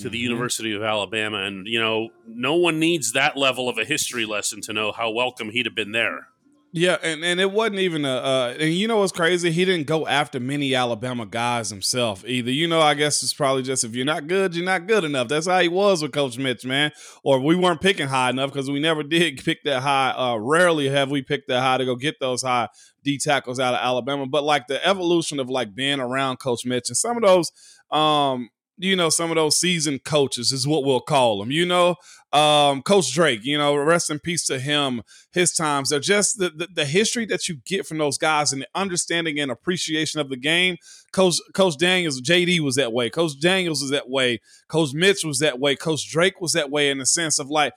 to 0.00 0.08
the 0.08 0.18
mm-hmm. 0.18 0.30
University 0.30 0.74
of 0.74 0.82
Alabama, 0.82 1.38
and 1.44 1.66
you 1.66 1.80
know, 1.80 2.10
no 2.26 2.54
one 2.54 2.78
needs 2.78 3.12
that 3.12 3.36
level 3.36 3.68
of 3.68 3.78
a 3.78 3.84
history 3.84 4.26
lesson 4.26 4.60
to 4.62 4.72
know 4.72 4.92
how 4.92 5.10
welcome 5.10 5.50
he'd 5.50 5.66
have 5.66 5.74
been 5.74 5.92
there. 5.92 6.28
Yeah, 6.72 6.98
and, 7.02 7.24
and 7.24 7.40
it 7.40 7.50
wasn't 7.50 7.80
even 7.80 8.04
a. 8.04 8.16
Uh, 8.16 8.54
and 8.60 8.72
you 8.72 8.86
know 8.86 8.98
what's 8.98 9.10
crazy? 9.10 9.50
He 9.50 9.64
didn't 9.64 9.88
go 9.88 10.06
after 10.06 10.38
many 10.38 10.72
Alabama 10.72 11.26
guys 11.26 11.68
himself 11.68 12.24
either. 12.24 12.52
You 12.52 12.68
know, 12.68 12.80
I 12.80 12.94
guess 12.94 13.24
it's 13.24 13.34
probably 13.34 13.64
just 13.64 13.82
if 13.82 13.96
you're 13.96 14.06
not 14.06 14.28
good, 14.28 14.54
you're 14.54 14.64
not 14.64 14.86
good 14.86 15.02
enough. 15.02 15.26
That's 15.26 15.48
how 15.48 15.58
he 15.58 15.68
was 15.68 16.00
with 16.00 16.12
Coach 16.12 16.38
Mitch, 16.38 16.64
man. 16.64 16.92
Or 17.24 17.40
we 17.40 17.56
weren't 17.56 17.80
picking 17.80 18.06
high 18.06 18.30
enough 18.30 18.52
because 18.52 18.70
we 18.70 18.78
never 18.78 19.02
did 19.02 19.44
pick 19.44 19.64
that 19.64 19.80
high. 19.80 20.10
Uh, 20.10 20.36
rarely 20.36 20.88
have 20.88 21.10
we 21.10 21.22
picked 21.22 21.48
that 21.48 21.60
high 21.60 21.78
to 21.78 21.84
go 21.84 21.96
get 21.96 22.20
those 22.20 22.42
high 22.42 22.68
D 23.02 23.18
tackles 23.18 23.58
out 23.58 23.74
of 23.74 23.80
Alabama. 23.80 24.26
But 24.26 24.44
like 24.44 24.68
the 24.68 24.84
evolution 24.86 25.40
of 25.40 25.50
like 25.50 25.74
being 25.74 25.98
around 25.98 26.36
Coach 26.36 26.64
Mitch 26.64 26.88
and 26.88 26.96
some 26.96 27.16
of 27.16 27.24
those 27.24 27.50
um 27.90 28.48
you 28.80 28.96
know, 28.96 29.10
some 29.10 29.30
of 29.30 29.36
those 29.36 29.56
seasoned 29.56 30.04
coaches 30.04 30.52
is 30.52 30.66
what 30.66 30.84
we'll 30.84 31.00
call 31.00 31.38
them. 31.38 31.50
You 31.50 31.66
know, 31.66 31.96
um, 32.32 32.82
Coach 32.82 33.12
Drake, 33.12 33.44
you 33.44 33.58
know, 33.58 33.76
rest 33.76 34.10
in 34.10 34.18
peace 34.18 34.44
to 34.46 34.58
him. 34.58 35.02
His 35.32 35.52
times 35.52 35.90
they're 35.90 36.00
just 36.00 36.38
the, 36.38 36.50
the, 36.50 36.68
the 36.74 36.84
history 36.84 37.26
that 37.26 37.48
you 37.48 37.56
get 37.64 37.86
from 37.86 37.98
those 37.98 38.18
guys 38.18 38.52
and 38.52 38.62
the 38.62 38.68
understanding 38.74 39.38
and 39.38 39.50
appreciation 39.50 40.20
of 40.20 40.30
the 40.30 40.36
game. 40.36 40.76
Coach 41.12 41.36
Coach 41.54 41.76
Daniels, 41.78 42.20
JD 42.20 42.60
was 42.60 42.76
that 42.76 42.92
way. 42.92 43.10
Coach 43.10 43.38
Daniels 43.40 43.82
was 43.82 43.90
that 43.90 44.08
way. 44.08 44.40
Coach 44.68 44.94
Mitch 44.94 45.24
was 45.24 45.38
that 45.40 45.60
way. 45.60 45.76
Coach 45.76 46.08
Drake 46.10 46.40
was 46.40 46.52
that 46.54 46.70
way 46.70 46.90
in 46.90 46.98
the 46.98 47.06
sense 47.06 47.38
of 47.38 47.50
like 47.50 47.74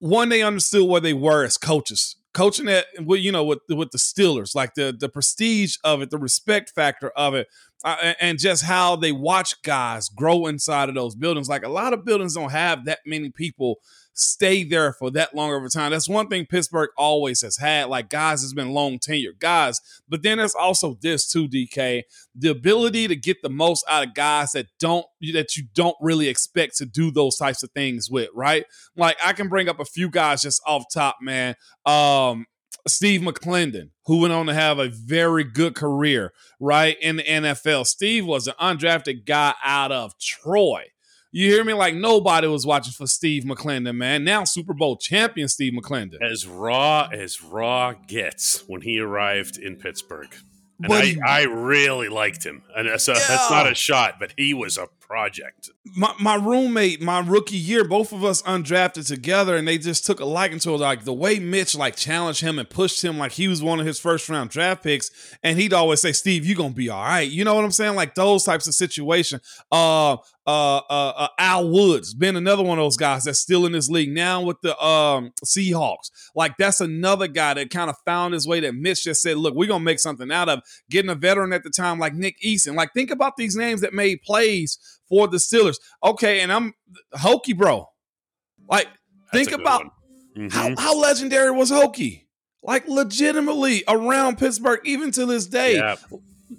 one, 0.00 0.28
they 0.28 0.42
understood 0.42 0.86
where 0.86 1.00
they 1.00 1.14
were 1.14 1.44
as 1.44 1.56
coaches 1.56 2.16
coaching 2.34 2.68
at 2.68 2.86
you 2.98 3.32
know 3.32 3.44
with 3.44 3.60
with 3.70 3.90
the 3.90 3.98
Steelers, 3.98 4.54
like 4.54 4.74
the 4.74 4.94
the 4.98 5.08
prestige 5.08 5.76
of 5.84 6.02
it, 6.02 6.10
the 6.10 6.18
respect 6.18 6.70
factor 6.70 7.10
of 7.10 7.34
it, 7.34 7.48
uh, 7.84 8.12
and 8.20 8.38
just 8.38 8.64
how 8.64 8.96
they 8.96 9.12
watch 9.12 9.62
guys 9.62 10.08
grow 10.08 10.46
inside 10.46 10.88
of 10.88 10.94
those 10.94 11.14
buildings. 11.14 11.48
Like 11.48 11.64
a 11.64 11.70
lot 11.70 11.92
of 11.92 12.04
buildings 12.04 12.34
don't 12.34 12.50
have 12.50 12.84
that 12.84 13.00
many 13.06 13.30
people 13.30 13.78
stay 14.14 14.64
there 14.64 14.92
for 14.92 15.10
that 15.10 15.34
long 15.34 15.52
of 15.52 15.64
a 15.64 15.68
time. 15.68 15.90
That's 15.90 16.08
one 16.08 16.28
thing 16.28 16.46
Pittsburgh 16.46 16.90
always 16.96 17.42
has 17.42 17.58
had. 17.58 17.88
Like 17.88 18.08
guys 18.08 18.42
it's 18.42 18.52
been 18.52 18.70
long 18.70 18.98
tenure 18.98 19.34
guys, 19.38 19.80
but 20.08 20.22
then 20.22 20.38
there's 20.38 20.54
also 20.54 20.96
this 21.02 21.30
too, 21.30 21.48
DK, 21.48 22.02
the 22.34 22.48
ability 22.48 23.08
to 23.08 23.16
get 23.16 23.42
the 23.42 23.50
most 23.50 23.84
out 23.88 24.06
of 24.06 24.14
guys 24.14 24.52
that 24.52 24.66
don't 24.78 25.06
that 25.32 25.56
you 25.56 25.64
don't 25.74 25.96
really 26.00 26.28
expect 26.28 26.76
to 26.78 26.86
do 26.86 27.10
those 27.10 27.36
types 27.36 27.62
of 27.62 27.70
things 27.72 28.08
with, 28.10 28.30
right? 28.34 28.64
Like 28.96 29.18
I 29.22 29.32
can 29.32 29.48
bring 29.48 29.68
up 29.68 29.80
a 29.80 29.84
few 29.84 30.08
guys 30.08 30.42
just 30.42 30.62
off 30.66 30.84
top, 30.92 31.16
man. 31.20 31.56
Um, 31.84 32.46
Steve 32.86 33.22
McLendon, 33.22 33.90
who 34.06 34.20
went 34.20 34.32
on 34.32 34.46
to 34.46 34.54
have 34.54 34.78
a 34.78 34.88
very 34.88 35.42
good 35.42 35.74
career, 35.74 36.32
right, 36.60 36.96
in 37.00 37.16
the 37.16 37.22
NFL. 37.22 37.86
Steve 37.86 38.26
was 38.26 38.46
an 38.46 38.54
undrafted 38.60 39.24
guy 39.24 39.54
out 39.64 39.90
of 39.90 40.18
Troy. 40.18 40.84
You 41.36 41.50
hear 41.50 41.64
me? 41.64 41.72
Like 41.72 41.96
nobody 41.96 42.46
was 42.46 42.64
watching 42.64 42.92
for 42.92 43.08
Steve 43.08 43.42
McLendon, 43.42 43.96
man. 43.96 44.22
Now 44.22 44.44
Super 44.44 44.72
Bowl 44.72 44.96
champion 44.96 45.48
Steve 45.48 45.72
McLendon. 45.72 46.22
As 46.22 46.46
raw 46.46 47.08
as 47.12 47.42
raw 47.42 47.94
gets 48.06 48.62
when 48.68 48.82
he 48.82 49.00
arrived 49.00 49.58
in 49.58 49.74
Pittsburgh. 49.74 50.32
And 50.80 50.92
I, 50.92 51.16
I 51.26 51.42
really 51.42 52.08
liked 52.08 52.46
him. 52.46 52.62
And 52.76 53.00
so 53.00 53.14
yeah. 53.14 53.18
that's 53.26 53.50
not 53.50 53.68
a 53.68 53.74
shot, 53.74 54.20
but 54.20 54.32
he 54.36 54.54
was 54.54 54.78
a 54.78 54.86
project. 55.06 55.70
My 55.84 56.14
my 56.20 56.34
roommate, 56.34 57.00
my 57.00 57.20
rookie 57.20 57.56
year, 57.56 57.84
both 57.84 58.12
of 58.12 58.24
us 58.24 58.42
undrafted 58.42 59.06
together, 59.06 59.56
and 59.56 59.66
they 59.68 59.78
just 59.78 60.06
took 60.06 60.20
a 60.20 60.24
liking 60.24 60.58
to 60.60 60.74
it. 60.74 60.80
Like 60.80 61.04
the 61.04 61.12
way 61.12 61.38
Mitch 61.38 61.76
like 61.76 61.96
challenged 61.96 62.40
him 62.40 62.58
and 62.58 62.68
pushed 62.68 63.04
him 63.04 63.18
like 63.18 63.32
he 63.32 63.48
was 63.48 63.62
one 63.62 63.80
of 63.80 63.86
his 63.86 63.98
first 63.98 64.28
round 64.28 64.50
draft 64.50 64.82
picks, 64.82 65.10
and 65.42 65.58
he'd 65.58 65.72
always 65.72 66.00
say, 66.00 66.12
"Steve, 66.12 66.44
you 66.46 66.54
gonna 66.54 66.74
be 66.74 66.88
all 66.88 67.04
right." 67.04 67.30
You 67.30 67.44
know 67.44 67.54
what 67.54 67.64
I'm 67.64 67.70
saying? 67.70 67.96
Like 67.96 68.14
those 68.14 68.44
types 68.44 68.66
of 68.66 68.74
situation. 68.74 69.40
Uh, 69.70 70.16
uh, 70.46 70.76
uh, 70.76 71.12
uh, 71.16 71.28
Al 71.38 71.70
Woods 71.70 72.12
been 72.12 72.36
another 72.36 72.62
one 72.62 72.78
of 72.78 72.84
those 72.84 72.98
guys 72.98 73.24
that's 73.24 73.38
still 73.38 73.64
in 73.64 73.72
this 73.72 73.88
league 73.88 74.12
now 74.12 74.42
with 74.42 74.60
the 74.60 74.78
um, 74.84 75.32
Seahawks. 75.42 76.10
Like 76.34 76.58
that's 76.58 76.82
another 76.82 77.28
guy 77.28 77.54
that 77.54 77.70
kind 77.70 77.88
of 77.88 77.96
found 78.04 78.34
his 78.34 78.46
way. 78.46 78.60
That 78.60 78.74
Mitch 78.74 79.04
just 79.04 79.22
said, 79.22 79.38
"Look, 79.38 79.54
we're 79.54 79.68
gonna 79.68 79.84
make 79.84 80.00
something 80.00 80.30
out 80.30 80.48
of." 80.48 80.60
Getting 80.90 81.10
a 81.10 81.14
veteran 81.14 81.52
at 81.52 81.62
the 81.62 81.70
time 81.70 81.98
like 81.98 82.14
Nick 82.14 82.40
Eason. 82.42 82.74
Like 82.74 82.92
think 82.92 83.10
about 83.10 83.36
these 83.36 83.56
names 83.56 83.80
that 83.80 83.94
made 83.94 84.22
plays 84.22 84.78
for 85.08 85.28
the 85.28 85.38
Steelers. 85.38 85.76
Okay, 86.02 86.40
and 86.40 86.52
I'm 86.52 86.74
Hokey, 87.12 87.52
bro. 87.52 87.88
Like 88.68 88.88
think 89.32 89.52
about 89.52 89.86
mm-hmm. 90.36 90.48
how 90.48 90.74
how 90.76 90.98
legendary 90.98 91.50
was 91.50 91.70
Hokey. 91.70 92.28
Like 92.62 92.88
legitimately 92.88 93.84
around 93.86 94.38
Pittsburgh, 94.38 94.80
even 94.84 95.10
to 95.12 95.26
this 95.26 95.46
day. 95.46 95.76
Yeah 95.76 95.96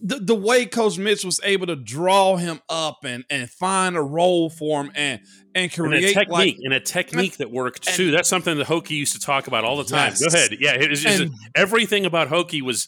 the, 0.01 0.19
the 0.19 0.35
way 0.35 0.65
Coach 0.65 0.97
Mitch 0.97 1.23
was 1.23 1.39
able 1.43 1.67
to 1.67 1.75
draw 1.75 2.35
him 2.37 2.61
up 2.69 2.99
and 3.03 3.23
and 3.29 3.49
find 3.49 3.95
a 3.95 4.01
role 4.01 4.49
for 4.49 4.81
him 4.81 4.91
and 4.95 5.21
and 5.53 5.71
create 5.71 6.03
and 6.03 6.05
a 6.05 6.13
technique 6.13 6.29
like, 6.29 6.57
and 6.63 6.73
a 6.73 6.79
technique 6.79 7.37
that 7.37 7.51
worked 7.51 7.87
and, 7.87 7.95
too. 7.95 8.11
That's 8.11 8.29
something 8.29 8.57
that 8.57 8.67
Hokey 8.67 8.95
used 8.95 9.13
to 9.13 9.19
talk 9.19 9.47
about 9.47 9.63
all 9.63 9.77
the 9.77 9.83
time. 9.83 10.11
Yes. 10.11 10.21
Go 10.21 10.37
ahead. 10.37 10.57
Yeah, 10.59 10.73
it 10.73 10.89
was 10.89 11.01
just, 11.01 11.21
and, 11.21 11.31
everything 11.55 12.05
about 12.05 12.27
Hokey 12.27 12.61
was 12.61 12.87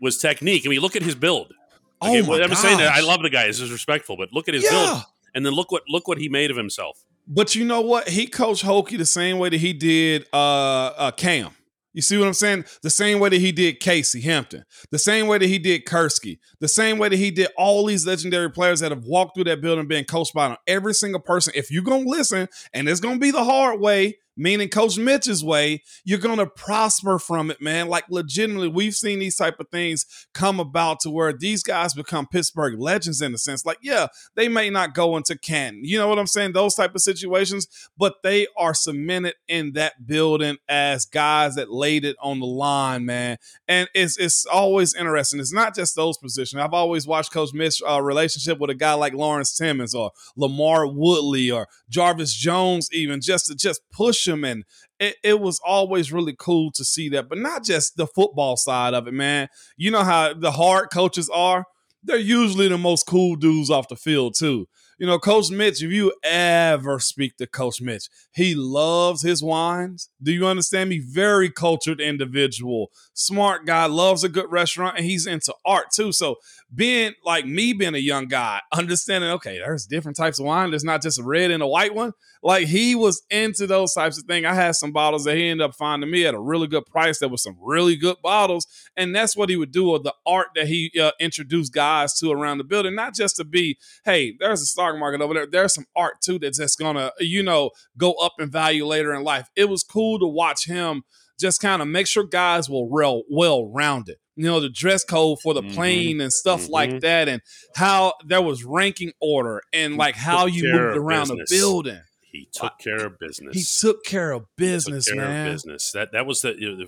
was 0.00 0.18
technique. 0.18 0.64
I 0.66 0.70
mean, 0.70 0.80
look 0.80 0.96
at 0.96 1.02
his 1.02 1.14
build. 1.14 1.52
Oh 2.00 2.22
my 2.26 2.42
I'm 2.42 2.50
gosh. 2.50 2.58
saying 2.58 2.78
that 2.78 2.92
I 2.92 3.00
love 3.00 3.22
the 3.22 3.30
guy. 3.30 3.46
Is 3.46 3.70
respectful, 3.70 4.16
but 4.16 4.32
look 4.32 4.48
at 4.48 4.54
his 4.54 4.64
yeah. 4.64 4.70
build, 4.70 5.02
and 5.34 5.46
then 5.46 5.52
look 5.52 5.70
what 5.72 5.82
look 5.88 6.08
what 6.08 6.18
he 6.18 6.28
made 6.28 6.50
of 6.50 6.56
himself. 6.56 7.04
But 7.26 7.54
you 7.54 7.64
know 7.64 7.80
what? 7.80 8.08
He 8.08 8.26
coached 8.26 8.62
Hokey 8.62 8.96
the 8.96 9.06
same 9.06 9.38
way 9.38 9.50
that 9.50 9.60
he 9.60 9.72
did 9.72 10.26
uh, 10.32 10.86
uh, 10.96 11.10
Cam. 11.12 11.50
You 11.92 12.02
see 12.02 12.16
what 12.18 12.28
I'm 12.28 12.34
saying? 12.34 12.64
The 12.82 12.90
same 12.90 13.18
way 13.18 13.30
that 13.30 13.40
he 13.40 13.50
did 13.50 13.80
Casey 13.80 14.20
Hampton, 14.20 14.64
the 14.90 14.98
same 14.98 15.26
way 15.26 15.38
that 15.38 15.46
he 15.46 15.58
did 15.58 15.84
Kurski, 15.84 16.38
the 16.60 16.68
same 16.68 16.98
way 16.98 17.08
that 17.08 17.16
he 17.16 17.32
did 17.32 17.48
all 17.56 17.84
these 17.84 18.06
legendary 18.06 18.50
players 18.50 18.78
that 18.80 18.92
have 18.92 19.04
walked 19.04 19.34
through 19.34 19.44
that 19.44 19.60
building 19.60 19.88
being 19.88 20.04
coached 20.04 20.32
by 20.32 20.56
every 20.68 20.94
single 20.94 21.20
person. 21.20 21.52
If 21.56 21.70
you're 21.70 21.82
gonna 21.82 22.08
listen, 22.08 22.48
and 22.72 22.88
it's 22.88 23.00
gonna 23.00 23.18
be 23.18 23.32
the 23.32 23.44
hard 23.44 23.80
way, 23.80 24.18
meaning 24.36 24.68
Coach 24.68 24.98
Mitch's 24.98 25.44
way, 25.44 25.82
you're 26.04 26.18
gonna 26.18 26.46
prosper 26.46 27.18
from 27.18 27.50
it, 27.50 27.60
man. 27.60 27.88
Like 27.88 28.04
legitimately, 28.08 28.68
we've 28.68 28.94
seen 28.94 29.18
these 29.18 29.36
type 29.36 29.60
of 29.60 29.68
things 29.70 30.04
come 30.34 30.60
about 30.60 31.00
to 31.00 31.10
where 31.10 31.32
these 31.32 31.62
guys 31.62 31.94
become 31.94 32.26
Pittsburgh 32.26 32.78
legends 32.78 33.20
in 33.20 33.34
a 33.34 33.38
sense. 33.38 33.64
Like, 33.64 33.78
yeah, 33.82 34.08
they 34.34 34.48
may 34.48 34.70
not 34.70 34.94
go 34.94 35.16
into 35.16 35.36
Canton, 35.38 35.84
you 35.84 35.98
know 35.98 36.08
what 36.08 36.18
I'm 36.18 36.26
saying? 36.26 36.52
Those 36.52 36.74
type 36.74 36.94
of 36.94 37.00
situations, 37.00 37.66
but 37.96 38.14
they 38.22 38.46
are 38.56 38.74
cemented 38.74 39.34
in 39.48 39.72
that 39.72 40.06
building 40.06 40.56
as 40.68 41.06
guys 41.06 41.54
that 41.56 41.70
laid 41.70 42.04
it 42.04 42.16
on 42.22 42.40
the 42.40 42.46
line, 42.46 43.04
man. 43.04 43.36
And 43.68 43.88
it's 43.94 44.18
it's 44.18 44.46
always 44.46 44.94
interesting. 44.94 45.40
It's 45.40 45.52
not 45.52 45.74
just 45.74 45.96
those 45.96 46.16
positions. 46.18 46.60
I've 46.60 46.74
always 46.74 47.06
watched 47.06 47.32
Coach 47.32 47.52
Mitch 47.52 47.82
uh, 47.88 48.00
relationship 48.02 48.58
with 48.58 48.70
a 48.70 48.74
guy 48.74 48.94
like 48.94 49.14
Lawrence 49.14 49.56
Timmons 49.56 49.94
or 49.94 50.10
LaMarr 50.38 50.94
Woodley 50.94 51.50
or 51.50 51.66
Jarvis 51.88 52.34
Jones, 52.34 52.88
even 52.92 53.20
just 53.20 53.46
to 53.46 53.54
just 53.54 53.80
push 53.90 54.19
and 54.28 54.64
it, 54.98 55.16
it 55.22 55.40
was 55.40 55.60
always 55.64 56.12
really 56.12 56.34
cool 56.38 56.70
to 56.72 56.84
see 56.84 57.08
that. 57.10 57.28
But 57.28 57.38
not 57.38 57.64
just 57.64 57.96
the 57.96 58.06
football 58.06 58.56
side 58.56 58.94
of 58.94 59.06
it, 59.08 59.14
man. 59.14 59.48
You 59.76 59.90
know 59.90 60.04
how 60.04 60.34
the 60.34 60.52
hard 60.52 60.90
coaches 60.92 61.28
are? 61.28 61.64
They're 62.02 62.16
usually 62.16 62.68
the 62.68 62.78
most 62.78 63.04
cool 63.06 63.36
dudes 63.36 63.70
off 63.70 63.88
the 63.88 63.96
field, 63.96 64.34
too. 64.38 64.66
You 65.00 65.06
know, 65.06 65.18
Coach 65.18 65.50
Mitch, 65.50 65.82
if 65.82 65.90
you 65.90 66.12
ever 66.22 66.98
speak 66.98 67.38
to 67.38 67.46
Coach 67.46 67.80
Mitch, 67.80 68.10
he 68.34 68.54
loves 68.54 69.22
his 69.22 69.42
wines. 69.42 70.10
Do 70.22 70.30
you 70.30 70.46
understand 70.46 70.90
me? 70.90 70.98
Very 70.98 71.48
cultured 71.48 72.02
individual, 72.02 72.90
smart 73.14 73.64
guy, 73.64 73.86
loves 73.86 74.24
a 74.24 74.28
good 74.28 74.52
restaurant, 74.52 74.98
and 74.98 75.06
he's 75.06 75.26
into 75.26 75.54
art 75.64 75.86
too. 75.90 76.12
So, 76.12 76.36
being 76.74 77.14
like 77.24 77.46
me, 77.46 77.72
being 77.72 77.94
a 77.94 77.98
young 77.98 78.26
guy, 78.26 78.60
understanding, 78.74 79.30
okay, 79.30 79.58
there's 79.58 79.86
different 79.86 80.18
types 80.18 80.38
of 80.38 80.44
wine. 80.44 80.68
There's 80.68 80.84
not 80.84 81.00
just 81.00 81.18
a 81.18 81.22
red 81.22 81.50
and 81.50 81.62
a 81.62 81.66
white 81.66 81.94
one. 81.94 82.12
Like 82.42 82.68
he 82.68 82.94
was 82.94 83.22
into 83.30 83.66
those 83.66 83.92
types 83.92 84.18
of 84.18 84.24
things. 84.24 84.46
I 84.46 84.54
had 84.54 84.74
some 84.74 84.92
bottles 84.92 85.24
that 85.24 85.36
he 85.36 85.48
ended 85.48 85.64
up 85.64 85.74
finding 85.74 86.10
me 86.10 86.24
at 86.24 86.34
a 86.34 86.40
really 86.40 86.66
good 86.66 86.86
price. 86.86 87.18
There 87.18 87.28
was 87.28 87.42
some 87.42 87.56
really 87.60 87.96
good 87.96 88.16
bottles, 88.22 88.66
and 88.96 89.14
that's 89.14 89.36
what 89.36 89.50
he 89.50 89.56
would 89.56 89.72
do. 89.72 89.90
Or 89.90 89.98
the 89.98 90.14
art 90.26 90.48
that 90.54 90.66
he 90.66 90.90
uh, 91.00 91.12
introduced 91.20 91.72
guys 91.72 92.18
to 92.20 92.30
around 92.30 92.58
the 92.58 92.64
building, 92.64 92.94
not 92.94 93.14
just 93.14 93.36
to 93.36 93.44
be, 93.44 93.78
hey, 94.04 94.36
there's 94.38 94.62
a 94.62 94.66
stock 94.90 95.00
market 95.00 95.22
over 95.22 95.34
there. 95.34 95.46
There's 95.46 95.74
some 95.74 95.86
art 95.96 96.20
too 96.20 96.38
that's 96.38 96.58
just 96.58 96.78
gonna, 96.78 97.12
you 97.18 97.42
know, 97.42 97.70
go 97.96 98.12
up 98.14 98.34
in 98.38 98.50
value 98.50 98.86
later 98.86 99.14
in 99.14 99.24
life. 99.24 99.48
It 99.56 99.68
was 99.68 99.82
cool 99.82 100.18
to 100.18 100.26
watch 100.26 100.66
him 100.66 101.02
just 101.38 101.60
kind 101.60 101.80
of 101.80 101.88
make 101.88 102.06
sure 102.06 102.24
guys 102.24 102.68
were 102.68 102.86
real 102.88 103.22
well 103.30 103.66
rounded. 103.66 104.16
You 104.36 104.44
know, 104.46 104.60
the 104.60 104.68
dress 104.70 105.04
code 105.04 105.38
for 105.42 105.54
the 105.54 105.62
mm-hmm. 105.62 105.74
plane 105.74 106.20
and 106.20 106.32
stuff 106.32 106.62
mm-hmm. 106.62 106.72
like 106.72 107.00
that, 107.00 107.28
and 107.28 107.42
how 107.74 108.14
there 108.24 108.42
was 108.42 108.64
ranking 108.64 109.12
order 109.20 109.62
and 109.72 109.96
like 109.96 110.16
how 110.16 110.46
you 110.46 110.72
moved 110.72 110.96
around 110.96 111.28
the 111.28 111.46
building. 111.48 112.00
He 112.22 112.48
took 112.52 112.78
care 112.78 113.06
of 113.06 113.18
business. 113.18 113.56
He 113.56 113.64
took 113.88 114.04
care 114.04 114.30
of 114.30 114.44
business, 114.56 115.10
care 115.10 115.16
man. 115.16 115.48
Of 115.48 115.52
business. 115.54 115.90
That 115.92 116.12
that 116.12 116.26
was 116.26 116.42
the 116.42 116.54
you 116.56 116.76
know, 116.76 116.86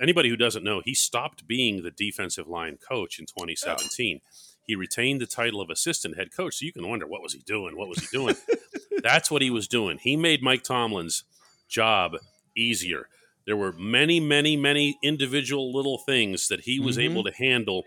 anybody 0.00 0.28
who 0.28 0.36
doesn't 0.36 0.62
know. 0.62 0.82
He 0.84 0.94
stopped 0.94 1.46
being 1.46 1.82
the 1.82 1.90
defensive 1.90 2.46
line 2.46 2.76
coach 2.76 3.18
in 3.18 3.24
2017. 3.24 4.20
He 4.66 4.74
retained 4.74 5.20
the 5.20 5.26
title 5.26 5.60
of 5.60 5.70
assistant 5.70 6.16
head 6.16 6.34
coach. 6.34 6.56
So 6.56 6.66
you 6.66 6.72
can 6.72 6.88
wonder 6.88 7.06
what 7.06 7.22
was 7.22 7.32
he 7.32 7.40
doing? 7.40 7.76
What 7.76 7.88
was 7.88 7.98
he 7.98 8.06
doing? 8.16 8.36
That's 9.02 9.30
what 9.30 9.42
he 9.42 9.50
was 9.50 9.66
doing. 9.66 9.98
He 9.98 10.16
made 10.16 10.42
Mike 10.42 10.62
Tomlin's 10.62 11.24
job 11.68 12.16
easier. 12.56 13.08
There 13.44 13.56
were 13.56 13.72
many, 13.72 14.20
many, 14.20 14.56
many 14.56 14.98
individual 15.02 15.72
little 15.74 15.98
things 15.98 16.48
that 16.48 16.60
he 16.60 16.78
was 16.78 16.96
mm-hmm. 16.96 17.12
able 17.12 17.24
to 17.24 17.32
handle 17.32 17.84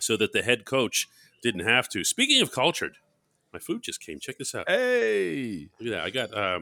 so 0.00 0.16
that 0.16 0.32
the 0.32 0.42
head 0.42 0.64
coach 0.64 1.08
didn't 1.42 1.66
have 1.66 1.88
to. 1.90 2.02
Speaking 2.02 2.42
of 2.42 2.50
cultured, 2.50 2.96
my 3.52 3.60
food 3.60 3.82
just 3.82 4.00
came. 4.00 4.18
Check 4.18 4.38
this 4.38 4.54
out. 4.54 4.68
Hey, 4.68 5.68
look 5.78 5.92
at 5.92 5.96
that! 5.96 6.04
I 6.04 6.10
got 6.10 6.34
uh, 6.34 6.60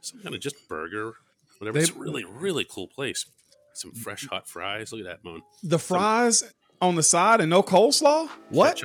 some 0.00 0.20
kind 0.22 0.34
of 0.34 0.40
just 0.40 0.68
burger, 0.68 1.14
whatever. 1.58 1.78
They, 1.78 1.82
it's 1.82 1.90
a 1.90 1.98
really, 1.98 2.24
really 2.24 2.66
cool 2.68 2.88
place. 2.88 3.26
Some 3.74 3.92
fresh 3.92 4.26
hot 4.26 4.48
fries. 4.48 4.92
Look 4.92 5.00
at 5.00 5.06
that, 5.06 5.24
Moan. 5.24 5.42
The 5.62 5.78
fries 5.78 6.40
some, 6.40 6.48
on 6.82 6.96
the 6.96 7.02
side 7.02 7.40
and 7.40 7.48
no 7.48 7.62
coleslaw. 7.62 8.28
What? 8.50 8.82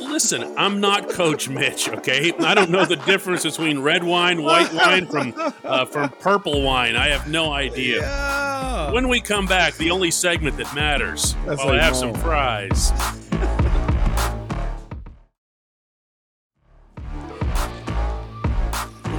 Listen, 0.00 0.54
I'm 0.56 0.80
not 0.80 1.08
Coach 1.10 1.48
Mitch. 1.48 1.88
Okay, 1.88 2.32
I 2.38 2.54
don't 2.54 2.70
know 2.70 2.84
the 2.84 2.96
difference 2.96 3.42
between 3.42 3.80
red 3.80 4.04
wine, 4.04 4.42
white 4.42 4.72
wine 4.72 5.06
from 5.06 5.34
uh, 5.64 5.84
from 5.86 6.08
purple 6.10 6.62
wine. 6.62 6.94
I 6.94 7.08
have 7.08 7.28
no 7.28 7.52
idea. 7.52 8.00
Yeah. 8.00 8.92
When 8.92 9.08
we 9.08 9.20
come 9.20 9.46
back, 9.46 9.74
the 9.74 9.90
only 9.90 10.10
segment 10.10 10.56
that 10.58 10.72
matters. 10.74 11.34
That's 11.46 11.60
I'll 11.60 11.72
have 11.72 11.96
some 11.96 12.14
fries. 12.14 12.92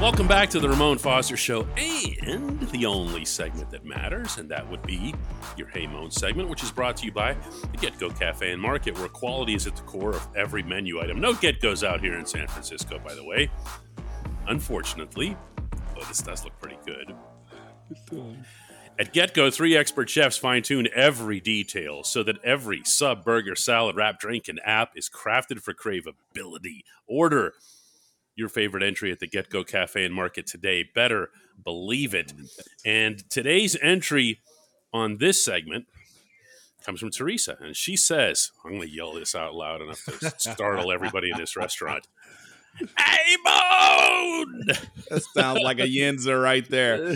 Welcome 0.05 0.27
back 0.27 0.51
to 0.51 0.59
the 0.59 0.69
Ramon 0.69 1.00
Foster 1.00 1.35
Show 1.35 1.67
and 1.77 2.62
the 2.69 2.85
only 2.85 3.25
segment 3.25 3.71
that 3.71 3.83
matters, 3.85 4.38
and 4.38 4.47
that 4.51 4.69
would 4.69 4.83
be 4.83 5.15
your 5.57 5.67
Hey 5.69 5.88
Moan 5.88 6.12
segment, 6.12 6.47
which 6.47 6.62
is 6.62 6.71
brought 6.71 6.95
to 6.97 7.05
you 7.05 7.12
by 7.12 7.33
the 7.33 7.77
GetGo 7.79 8.15
Cafe 8.19 8.51
and 8.51 8.62
Market, 8.62 8.95
where 9.00 9.07
quality 9.07 9.55
is 9.55 9.65
at 9.65 9.75
the 9.75 9.81
core 9.81 10.13
of 10.13 10.27
every 10.35 10.62
menu 10.62 11.01
item. 11.01 11.19
No 11.19 11.33
Get 11.33 11.59
Goes 11.59 11.83
out 11.83 12.01
here 12.01 12.13
in 12.19 12.25
San 12.27 12.47
Francisco, 12.47 13.00
by 13.00 13.15
the 13.15 13.24
way. 13.24 13.50
Unfortunately, 14.47 15.35
oh, 15.97 16.03
this 16.03 16.21
does 16.21 16.43
look 16.43 16.53
pretty 16.59 16.77
good. 16.85 17.12
At 19.00 19.12
GetGo, 19.12 19.51
three 19.51 19.75
expert 19.75 20.07
chefs 20.07 20.38
fine 20.38 20.62
tune 20.62 20.88
every 20.93 21.39
detail 21.39 22.03
so 22.03 22.21
that 22.21 22.38
every 22.43 22.83
sub, 22.85 23.25
burger, 23.25 23.55
salad, 23.55 23.95
wrap, 23.95 24.19
drink, 24.19 24.50
and 24.50 24.62
app 24.63 24.91
is 24.95 25.09
crafted 25.09 25.62
for 25.62 25.74
craveability. 25.74 26.83
Order 27.07 27.55
your 28.36 28.50
favorite 28.50 28.84
entry 28.84 29.12
at 29.12 29.20
the 29.20 29.27
GetGo 29.27 29.65
Cafe 29.68 30.04
and 30.04 30.13
Market 30.13 30.46
today. 30.46 30.84
Better 30.94 31.30
believe 31.63 32.13
it. 32.13 32.34
And 32.86 33.30
today's 33.30 33.77
entry 33.82 34.39
on 34.94 35.18
this 35.18 35.44
segment 35.44 35.86
comes 36.86 37.00
from 37.00 37.10
Teresa, 37.12 37.58
and 37.60 37.75
she 37.75 37.98
says, 37.98 38.51
"I'm 38.63 38.72
going 38.72 38.82
to 38.84 38.89
yell 38.89 39.13
this 39.13 39.36
out 39.36 39.56
loud 39.56 39.82
enough 39.82 40.04
to 40.06 40.34
startle 40.38 40.92
everybody 40.92 41.32
in 41.32 41.38
this 41.38 41.56
restaurant." 41.56 42.08
Hey, 43.00 43.38
Moan! 43.46 44.63
That 45.10 45.24
sounds 45.34 45.62
like 45.62 45.80
a 45.80 45.88
Yinzer 45.88 46.44
right 46.44 46.70
there. 46.70 47.15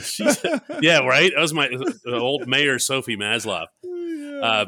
yeah, 0.82 1.00
right. 1.00 1.34
That 1.36 1.42
was 1.42 1.54
my 1.54 1.70
old 2.08 2.48
mayor, 2.48 2.80
Sophie 2.80 3.18
Masloff. 3.18 3.66
Uh, 4.40 4.68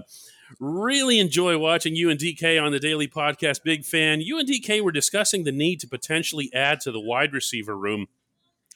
Really 0.59 1.19
enjoy 1.19 1.57
watching 1.57 1.95
you 1.95 2.09
and 2.09 2.19
DK 2.19 2.61
on 2.61 2.71
the 2.71 2.79
daily 2.79 3.07
podcast. 3.07 3.63
Big 3.63 3.85
fan. 3.85 4.21
You 4.21 4.39
and 4.39 4.47
DK 4.47 4.81
were 4.81 4.91
discussing 4.91 5.43
the 5.43 5.51
need 5.51 5.79
to 5.81 5.87
potentially 5.87 6.49
add 6.53 6.79
to 6.81 6.91
the 6.91 6.99
wide 6.99 7.33
receiver 7.33 7.77
room 7.77 8.07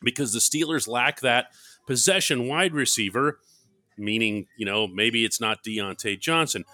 because 0.02 0.34
the 0.34 0.40
Steelers 0.40 0.88
lack 0.88 1.22
that 1.22 1.48
possession 1.88 2.48
wide 2.48 2.74
receiver, 2.74 3.40
meaning, 3.98 4.48
you 4.58 4.66
know, 4.66 4.88
maybe 4.88 5.26
it's 5.26 5.40
not 5.40 5.64
Diontae 5.64 6.20
Johnson. 6.20 6.66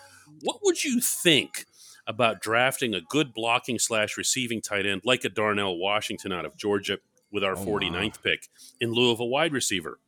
What 0.42 0.60
would 0.64 0.84
you 0.84 1.00
think 1.02 1.66
about 2.08 2.42
drafting 2.42 2.94
a 2.94 3.02
good 3.02 3.34
blocking 3.34 3.80
slash 3.80 4.18
receiving 4.18 4.62
tight 4.62 4.86
end 4.86 5.02
like 5.06 5.24
a 5.24 5.30
Darnell 5.30 5.78
Washington 5.78 6.32
out 6.32 6.46
of 6.46 6.58
Georgia 6.58 6.98
with 7.32 7.44
our 7.44 7.58
oh, 7.58 7.66
49th 7.66 7.94
wow. 7.94 8.12
pick 8.24 8.48
in 8.80 8.92
lieu 8.92 9.12
of 9.12 9.20
a 9.20 9.26
wide 9.26 9.54
receiver? 9.54 10.00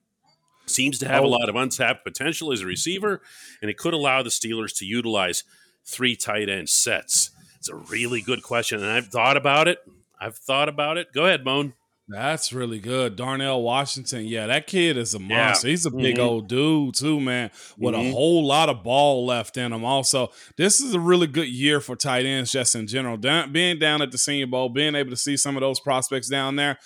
Seems 0.66 1.00
to 1.00 1.08
have 1.08 1.24
oh. 1.24 1.28
a 1.28 1.30
lot 1.30 1.50
of 1.50 1.56
untapped 1.56 2.04
potential 2.04 2.52
as 2.52 2.62
a 2.62 2.66
receiver, 2.66 3.22
and 3.62 3.70
it 3.70 3.78
could 3.78 3.94
allow 3.94 4.24
the 4.24 4.30
Steelers 4.30 4.76
to 4.78 4.86
utilize 4.86 5.44
three 5.86 6.16
tight 6.16 6.50
end 6.50 6.70
sets. 6.70 7.32
It's 7.58 7.70
a 7.70 7.76
really 7.76 8.22
good 8.22 8.44
question, 8.44 8.82
and 8.82 8.90
I've 8.90 9.08
thought 9.08 9.38
about 9.38 9.68
it. 9.68 9.80
I've 10.20 10.38
thought 10.38 10.70
about 10.70 10.98
it. 10.98 11.12
Go 11.14 11.26
ahead, 11.26 11.44
Moan. 11.44 11.74
That's 12.10 12.52
really 12.52 12.80
good. 12.80 13.16
Darnell 13.16 13.62
Washington. 13.62 14.26
Yeah, 14.26 14.48
that 14.48 14.68
kid 14.68 14.98
is 14.98 15.14
a 15.14 15.20
monster. 15.20 15.68
Yeah. 15.68 15.72
He's 15.72 15.86
a 15.86 15.92
big 15.92 16.16
mm-hmm. 16.16 16.24
old 16.24 16.50
dude, 16.50 16.96
too, 16.96 17.22
man, 17.22 17.50
with 17.78 17.96
mm-hmm. 17.96 18.10
a 18.10 18.12
whole 18.12 18.46
lot 18.46 18.68
of 18.68 18.84
ball 18.84 19.26
left 19.26 19.56
in 19.56 19.72
him. 19.72 19.86
Also, 19.86 20.30
this 20.58 20.82
is 20.82 20.94
a 20.94 21.00
really 21.00 21.28
good 21.28 21.48
year 21.48 21.80
for 21.80 21.96
tight 21.96 22.26
ends 22.26 22.52
just 22.52 22.76
in 22.76 22.88
general. 22.88 23.16
Down, 23.16 23.54
being 23.54 23.80
down 23.80 24.02
at 24.02 24.12
the 24.12 24.18
Senior 24.18 24.48
Bowl, 24.48 24.68
being 24.68 24.96
able 24.96 25.12
to 25.12 25.16
see 25.16 25.38
some 25.38 25.56
of 25.56 25.62
those 25.62 25.80
prospects 25.80 26.28
down 26.28 26.58
there, 26.58 26.78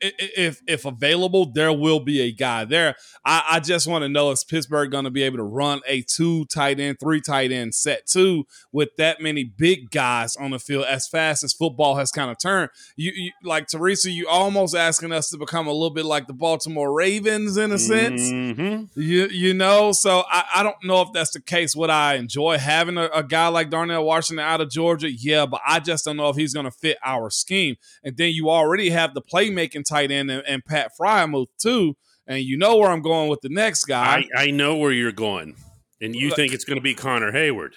if 0.00 0.62
if 0.66 0.86
available, 0.86 1.52
there 1.52 1.72
will 1.72 2.00
be 2.00 2.22
a 2.22 2.32
guy 2.32 2.64
there. 2.64 2.96
I, 3.22 3.44
I 3.50 3.60
just 3.60 3.86
want 3.86 4.02
to 4.02 4.08
know 4.08 4.30
is 4.30 4.44
Pittsburgh 4.44 4.90
going 4.90 5.04
to 5.04 5.10
be 5.10 5.24
able 5.24 5.38
to 5.38 5.44
run 5.44 5.82
a 5.86 6.00
two 6.00 6.46
tight 6.46 6.80
end, 6.80 6.96
three 6.98 7.20
tight 7.20 7.52
end 7.52 7.74
set 7.74 8.06
too 8.06 8.44
with 8.72 8.96
that 8.96 9.20
many 9.20 9.44
big 9.44 9.90
guys 9.90 10.36
on 10.36 10.52
the 10.52 10.58
field 10.58 10.86
as 10.86 11.06
fast 11.06 11.44
as 11.44 11.52
football 11.52 11.96
has 11.96 12.10
kind 12.10 12.30
of 12.30 12.38
turned? 12.38 12.70
You, 12.96 13.12
you 13.14 13.32
like 13.42 13.66
Teresa, 13.68 14.10
you 14.10 14.26
almost 14.26 14.53
almost 14.54 14.76
asking 14.76 15.12
us 15.12 15.30
to 15.30 15.38
become 15.38 15.66
a 15.66 15.72
little 15.72 15.90
bit 15.90 16.04
like 16.04 16.26
the 16.26 16.32
Baltimore 16.32 16.92
Ravens 16.92 17.56
in 17.56 17.72
a 17.72 17.78
sense. 17.78 18.22
Mm-hmm. 18.22 19.00
You 19.00 19.26
you 19.26 19.54
know, 19.54 19.92
so 19.92 20.24
I, 20.28 20.44
I 20.56 20.62
don't 20.62 20.76
know 20.84 21.02
if 21.02 21.08
that's 21.12 21.32
the 21.32 21.40
case. 21.40 21.74
Would 21.74 21.90
I 21.90 22.14
enjoy 22.14 22.58
having 22.58 22.96
a, 22.96 23.06
a, 23.06 23.24
guy 23.24 23.48
like 23.48 23.70
Darnell 23.70 24.04
Washington 24.04 24.44
out 24.44 24.60
of 24.60 24.70
Georgia? 24.70 25.10
Yeah, 25.10 25.46
but 25.46 25.60
I 25.66 25.80
just 25.80 26.04
don't 26.04 26.16
know 26.16 26.28
if 26.28 26.36
he's 26.36 26.54
going 26.54 26.66
to 26.66 26.70
fit 26.70 26.98
our 27.04 27.30
scheme. 27.30 27.76
And 28.04 28.16
then 28.16 28.32
you 28.32 28.48
already 28.48 28.90
have 28.90 29.14
the 29.14 29.22
playmaking 29.22 29.84
tight 29.88 30.10
end 30.10 30.30
and, 30.30 30.42
and 30.46 30.64
Pat 30.64 30.92
Freiermuth 30.98 31.48
too. 31.58 31.96
And 32.26 32.40
you 32.40 32.56
know 32.56 32.76
where 32.76 32.90
I'm 32.90 33.02
going 33.02 33.28
with 33.28 33.40
the 33.40 33.50
next 33.50 33.84
guy. 33.84 34.24
I, 34.36 34.44
I 34.44 34.50
know 34.50 34.76
where 34.76 34.92
you're 34.92 35.12
going, 35.12 35.56
and 36.00 36.14
you 36.14 36.30
think 36.30 36.54
it's 36.54 36.64
going 36.64 36.78
to 36.78 36.82
be 36.82 36.94
Connor 36.94 37.32
Heyward. 37.32 37.72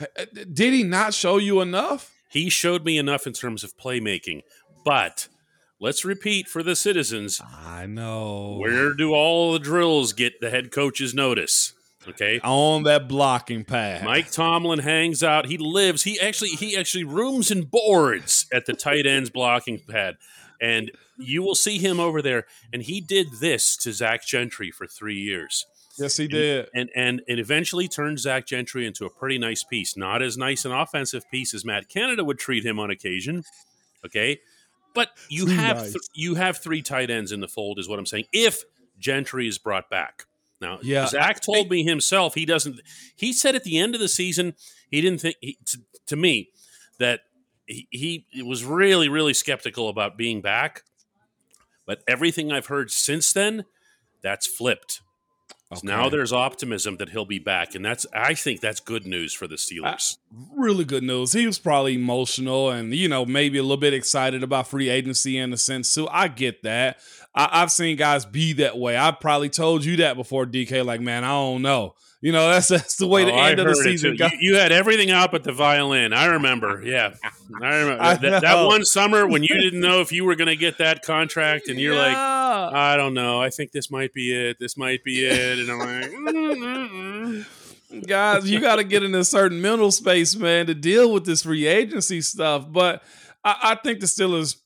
Uh, 0.00 0.24
did 0.32 0.72
he 0.72 0.82
not 0.84 1.12
show 1.12 1.36
you 1.36 1.60
enough? 1.60 2.14
He 2.30 2.48
showed 2.48 2.84
me 2.84 2.96
enough 2.96 3.26
in 3.26 3.34
terms 3.34 3.64
of 3.64 3.76
playmaking, 3.76 4.42
but 4.84 5.28
let's 5.80 6.04
repeat 6.04 6.46
for 6.46 6.62
the 6.62 6.76
citizens. 6.76 7.40
I 7.42 7.86
know. 7.86 8.56
Where 8.58 8.94
do 8.94 9.12
all 9.12 9.52
the 9.52 9.58
drills 9.58 10.12
get 10.12 10.40
the 10.40 10.50
head 10.50 10.70
coach's 10.70 11.14
notice? 11.14 11.72
Okay. 12.08 12.40
On 12.42 12.84
that 12.84 13.08
blocking 13.08 13.64
pad. 13.64 14.04
Mike 14.04 14.30
Tomlin 14.30 14.78
hangs 14.78 15.22
out. 15.22 15.46
He 15.46 15.58
lives. 15.58 16.02
He 16.04 16.18
actually 16.18 16.50
he 16.50 16.76
actually 16.76 17.04
rooms 17.04 17.50
and 17.50 17.70
boards 17.70 18.46
at 18.52 18.66
the 18.66 18.72
tight 18.72 19.06
ends 19.06 19.30
blocking 19.34 19.80
pad. 19.88 20.16
And 20.60 20.92
you 21.18 21.42
will 21.42 21.54
see 21.54 21.78
him 21.78 22.00
over 22.00 22.22
there. 22.22 22.46
And 22.72 22.82
he 22.82 23.00
did 23.00 23.26
this 23.40 23.76
to 23.78 23.92
Zach 23.92 24.26
Gentry 24.26 24.70
for 24.70 24.86
three 24.86 25.18
years. 25.18 25.66
Yes, 25.98 26.16
he 26.16 26.24
and, 26.24 26.32
did. 26.32 26.68
And 26.74 26.90
and 26.94 27.22
it 27.26 27.38
eventually 27.38 27.86
turned 27.86 28.18
Zach 28.18 28.46
Gentry 28.46 28.86
into 28.86 29.04
a 29.04 29.10
pretty 29.10 29.38
nice 29.38 29.62
piece. 29.62 29.96
Not 29.96 30.22
as 30.22 30.38
nice 30.38 30.64
an 30.64 30.72
offensive 30.72 31.24
piece 31.30 31.52
as 31.52 31.66
Matt 31.66 31.88
Canada 31.90 32.24
would 32.24 32.38
treat 32.38 32.64
him 32.64 32.78
on 32.78 32.90
occasion. 32.90 33.44
Okay. 34.06 34.38
But 34.94 35.10
you 35.28 35.46
three 35.46 35.54
have 35.54 35.82
th- 35.82 35.96
you 36.14 36.34
have 36.34 36.58
three 36.58 36.82
tight 36.82 37.10
ends 37.10 37.32
in 37.32 37.40
the 37.40 37.48
fold, 37.48 37.78
is 37.78 37.88
what 37.88 37.98
I'm 37.98 38.06
saying. 38.06 38.24
If 38.32 38.64
Gentry 38.98 39.46
is 39.46 39.58
brought 39.58 39.88
back, 39.90 40.26
now 40.60 40.78
yeah, 40.82 41.06
Zach 41.06 41.40
told 41.40 41.66
I, 41.66 41.70
me 41.70 41.84
himself 41.84 42.34
he 42.34 42.44
doesn't. 42.44 42.80
He 43.16 43.32
said 43.32 43.54
at 43.54 43.64
the 43.64 43.78
end 43.78 43.94
of 43.94 44.00
the 44.00 44.08
season 44.08 44.54
he 44.90 45.00
didn't 45.00 45.20
think 45.20 45.36
he, 45.40 45.58
to, 45.66 45.78
to, 46.06 46.16
me 46.16 46.50
that 46.98 47.20
he, 47.66 48.26
he 48.30 48.42
was 48.42 48.64
really 48.64 49.08
really 49.08 49.34
skeptical 49.34 49.88
about 49.88 50.16
being 50.16 50.40
back. 50.40 50.82
But 51.86 52.02
everything 52.06 52.52
I've 52.52 52.66
heard 52.66 52.90
since 52.90 53.32
then, 53.32 53.64
that's 54.22 54.46
flipped. 54.46 55.00
Okay. 55.72 55.86
Now 55.86 56.08
there's 56.08 56.32
optimism 56.32 56.96
that 56.96 57.10
he'll 57.10 57.24
be 57.24 57.38
back, 57.38 57.76
and 57.76 57.84
that's 57.84 58.04
I 58.12 58.34
think 58.34 58.60
that's 58.60 58.80
good 58.80 59.06
news 59.06 59.32
for 59.32 59.46
the 59.46 59.54
Steelers. 59.54 60.16
Uh, 60.16 60.46
really 60.56 60.84
good 60.84 61.04
news. 61.04 61.32
He 61.32 61.46
was 61.46 61.60
probably 61.60 61.94
emotional, 61.94 62.70
and 62.70 62.92
you 62.92 63.08
know 63.08 63.24
maybe 63.24 63.58
a 63.58 63.62
little 63.62 63.76
bit 63.76 63.94
excited 63.94 64.42
about 64.42 64.66
free 64.66 64.88
agency 64.88 65.38
in 65.38 65.52
a 65.52 65.56
sense 65.56 65.94
too. 65.94 66.08
I 66.08 66.26
get 66.26 66.64
that. 66.64 66.98
I, 67.36 67.60
have 67.60 67.70
seen 67.70 67.96
guys 67.96 68.24
be 68.24 68.52
that 68.54 68.78
way. 68.78 68.98
I 68.98 69.12
probably 69.12 69.48
told 69.48 69.84
you 69.84 69.98
that 69.98 70.16
before, 70.16 70.44
DK. 70.44 70.84
Like, 70.84 71.00
man, 71.00 71.22
I 71.22 71.28
don't 71.28 71.62
know. 71.62 71.94
You 72.22 72.32
know, 72.32 72.50
that's 72.50 72.68
that's 72.68 72.96
the 72.96 73.06
way 73.06 73.22
oh, 73.22 73.26
the 73.26 73.32
end 73.32 73.60
of 73.60 73.66
the 73.66 73.74
season. 73.74 74.16
You, 74.16 74.28
you, 74.40 74.56
had 74.56 74.72
everything 74.72 75.10
out 75.10 75.32
but 75.32 75.42
the 75.42 75.52
violin. 75.52 76.12
I 76.12 76.26
remember. 76.26 76.82
Yeah, 76.90 77.14
I 77.62 77.76
remember 77.76 78.02
I 78.02 78.14
that, 78.16 78.42
that, 78.42 78.66
one 78.66 78.84
summer 78.84 79.24
when 79.26 79.44
you 79.44 79.60
didn't 79.60 79.80
know 79.80 80.00
if 80.00 80.10
you 80.10 80.24
were 80.24 80.34
going 80.34 80.48
to 80.48 80.56
get 80.56 80.78
that 80.78 81.02
contract, 81.02 81.68
and 81.68 81.78
you're 81.78 81.94
yeah. 81.94 82.02
like, 82.02 82.16
I 82.74 82.96
don't 82.96 83.14
know. 83.14 83.40
I 83.40 83.50
think 83.50 83.70
this 83.70 83.92
might 83.92 84.12
be 84.12 84.32
it. 84.34 84.58
This 84.58 84.76
might 84.76 85.04
be 85.04 85.24
it. 85.24 85.58
And 85.60 85.70
I'm 85.70 85.78
like, 87.36 87.46
guys, 88.06 88.50
you 88.50 88.60
got 88.60 88.76
to 88.76 88.84
get 88.84 89.04
in 89.04 89.14
a 89.14 89.24
certain 89.24 89.60
mental 89.60 89.92
space, 89.92 90.34
man, 90.34 90.66
to 90.66 90.74
deal 90.74 91.12
with 91.12 91.26
this 91.26 91.42
free 91.42 91.66
agency 91.66 92.22
stuff. 92.22 92.66
But 92.68 93.04
I, 93.44 93.56
I 93.62 93.74
think 93.76 94.00
the 94.00 94.06
Steelers 94.06 94.56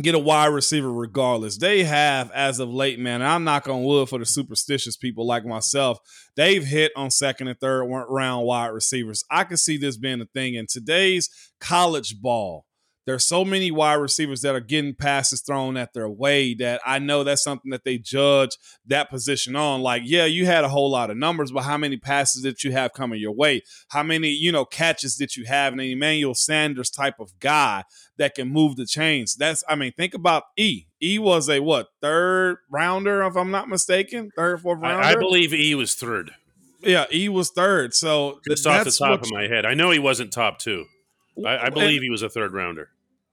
get 0.00 0.14
a 0.14 0.18
wide 0.18 0.46
receiver 0.46 0.90
regardless. 0.90 1.58
They 1.58 1.84
have, 1.84 2.30
as 2.30 2.58
of 2.58 2.70
late, 2.70 2.98
man, 2.98 3.20
and 3.20 3.30
I'm 3.30 3.44
not 3.44 3.68
on 3.68 3.84
wood 3.84 4.08
for 4.08 4.18
the 4.18 4.24
superstitious 4.24 4.96
people 4.96 5.26
like 5.26 5.44
myself. 5.44 5.98
They've 6.36 6.64
hit 6.64 6.92
on 6.96 7.10
second 7.10 7.48
and 7.48 7.58
third 7.60 7.84
round 8.08 8.46
wide 8.46 8.68
receivers. 8.68 9.24
I 9.30 9.44
can 9.44 9.56
see 9.56 9.76
this 9.76 9.98
being 9.98 10.20
a 10.20 10.26
thing 10.26 10.54
in 10.54 10.66
today's 10.66 11.28
college 11.60 12.20
ball 12.20 12.64
there's 13.04 13.26
so 13.26 13.44
many 13.44 13.70
wide 13.70 13.94
receivers 13.94 14.42
that 14.42 14.54
are 14.54 14.60
getting 14.60 14.94
passes 14.94 15.40
thrown 15.40 15.76
at 15.76 15.92
their 15.92 16.08
way 16.08 16.54
that 16.54 16.80
I 16.86 16.98
know 16.98 17.24
that's 17.24 17.42
something 17.42 17.70
that 17.70 17.84
they 17.84 17.98
judge 17.98 18.56
that 18.86 19.10
position 19.10 19.56
on. 19.56 19.82
Like, 19.82 20.02
yeah, 20.04 20.24
you 20.24 20.46
had 20.46 20.64
a 20.64 20.68
whole 20.68 20.90
lot 20.90 21.10
of 21.10 21.16
numbers, 21.16 21.50
but 21.50 21.62
how 21.62 21.76
many 21.76 21.96
passes 21.96 22.42
did 22.42 22.62
you 22.62 22.72
have 22.72 22.92
coming 22.92 23.20
your 23.20 23.32
way? 23.32 23.62
How 23.88 24.02
many, 24.02 24.28
you 24.28 24.52
know, 24.52 24.64
catches 24.64 25.16
did 25.16 25.36
you 25.36 25.44
have? 25.46 25.72
And 25.72 25.80
an 25.80 25.88
Emmanuel 25.88 26.34
Sanders 26.34 26.90
type 26.90 27.18
of 27.18 27.38
guy 27.40 27.84
that 28.18 28.34
can 28.34 28.48
move 28.48 28.76
the 28.76 28.86
chains. 28.86 29.34
That's, 29.34 29.64
I 29.68 29.74
mean, 29.74 29.92
think 29.96 30.14
about 30.14 30.44
E. 30.56 30.84
E 31.02 31.18
was 31.18 31.48
a 31.48 31.60
what 31.60 31.88
third 32.00 32.58
rounder, 32.70 33.22
if 33.24 33.36
I'm 33.36 33.50
not 33.50 33.68
mistaken, 33.68 34.30
third, 34.36 34.60
fourth 34.60 34.80
rounder. 34.80 35.02
I, 35.02 35.12
I 35.12 35.14
believe 35.16 35.52
E 35.52 35.74
was 35.74 35.94
third. 35.94 36.30
Yeah, 36.80 37.06
E 37.12 37.28
was 37.28 37.50
third. 37.50 37.94
So 37.94 38.40
just 38.46 38.66
off 38.66 38.84
the 38.84 38.92
top 38.92 39.22
of 39.22 39.30
my 39.32 39.48
head, 39.48 39.66
I 39.66 39.74
know 39.74 39.90
he 39.90 39.98
wasn't 39.98 40.32
top 40.32 40.58
two. 40.58 40.86
I, 41.44 41.66
I 41.66 41.70
believe 41.70 41.96
and, 41.96 42.04
he 42.04 42.10
was 42.10 42.22
a 42.22 42.28
third 42.28 42.52
rounder. 42.52 42.90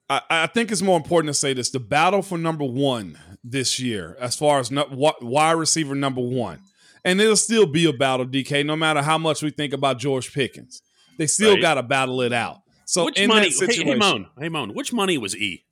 I, 0.10 0.22
I, 0.30 0.48
think 0.48 0.72
it's 0.72 0.82
more 0.82 0.98
important 0.98 1.34
to 1.34 1.40
say 1.40 1.54
this: 1.54 1.70
the 1.70 1.80
battle 1.80 2.22
for 2.22 2.38
number 2.38 2.64
one 2.66 3.18
this 3.44 3.80
year, 3.80 4.18
as 4.20 4.36
far 4.36 4.60
as 4.60 4.72
no, 4.72 4.86
wide 4.90 5.52
receiver 5.54 5.96
number 5.96 6.22
one, 6.22 6.60
and 7.06 7.22
it'll 7.22 7.36
still 7.36 7.66
be 7.66 7.86
a 7.86 7.94
battle, 7.94 8.26
DK. 8.26 8.66
No 8.66 8.76
matter 8.76 9.02
how 9.02 9.18
much 9.18 9.44
we 9.44 9.52
think 9.52 9.74
about 9.74 10.00
George 10.00 10.34
Pickens, 10.34 10.82
they 11.18 11.28
still 11.28 11.54
right. 11.54 11.62
got 11.62 11.76
to 11.76 11.84
battle 11.84 12.22
it 12.22 12.34
out. 12.34 12.62
So 12.86 13.06
which 13.06 13.28
money? 13.28 13.52
Hey, 13.52 13.84
hey, 13.84 13.96
Moan, 13.96 14.28
hey 14.40 14.50
Moan, 14.50 14.74
which 14.74 14.92
money 14.92 15.18
was 15.18 15.36
E? 15.36 15.64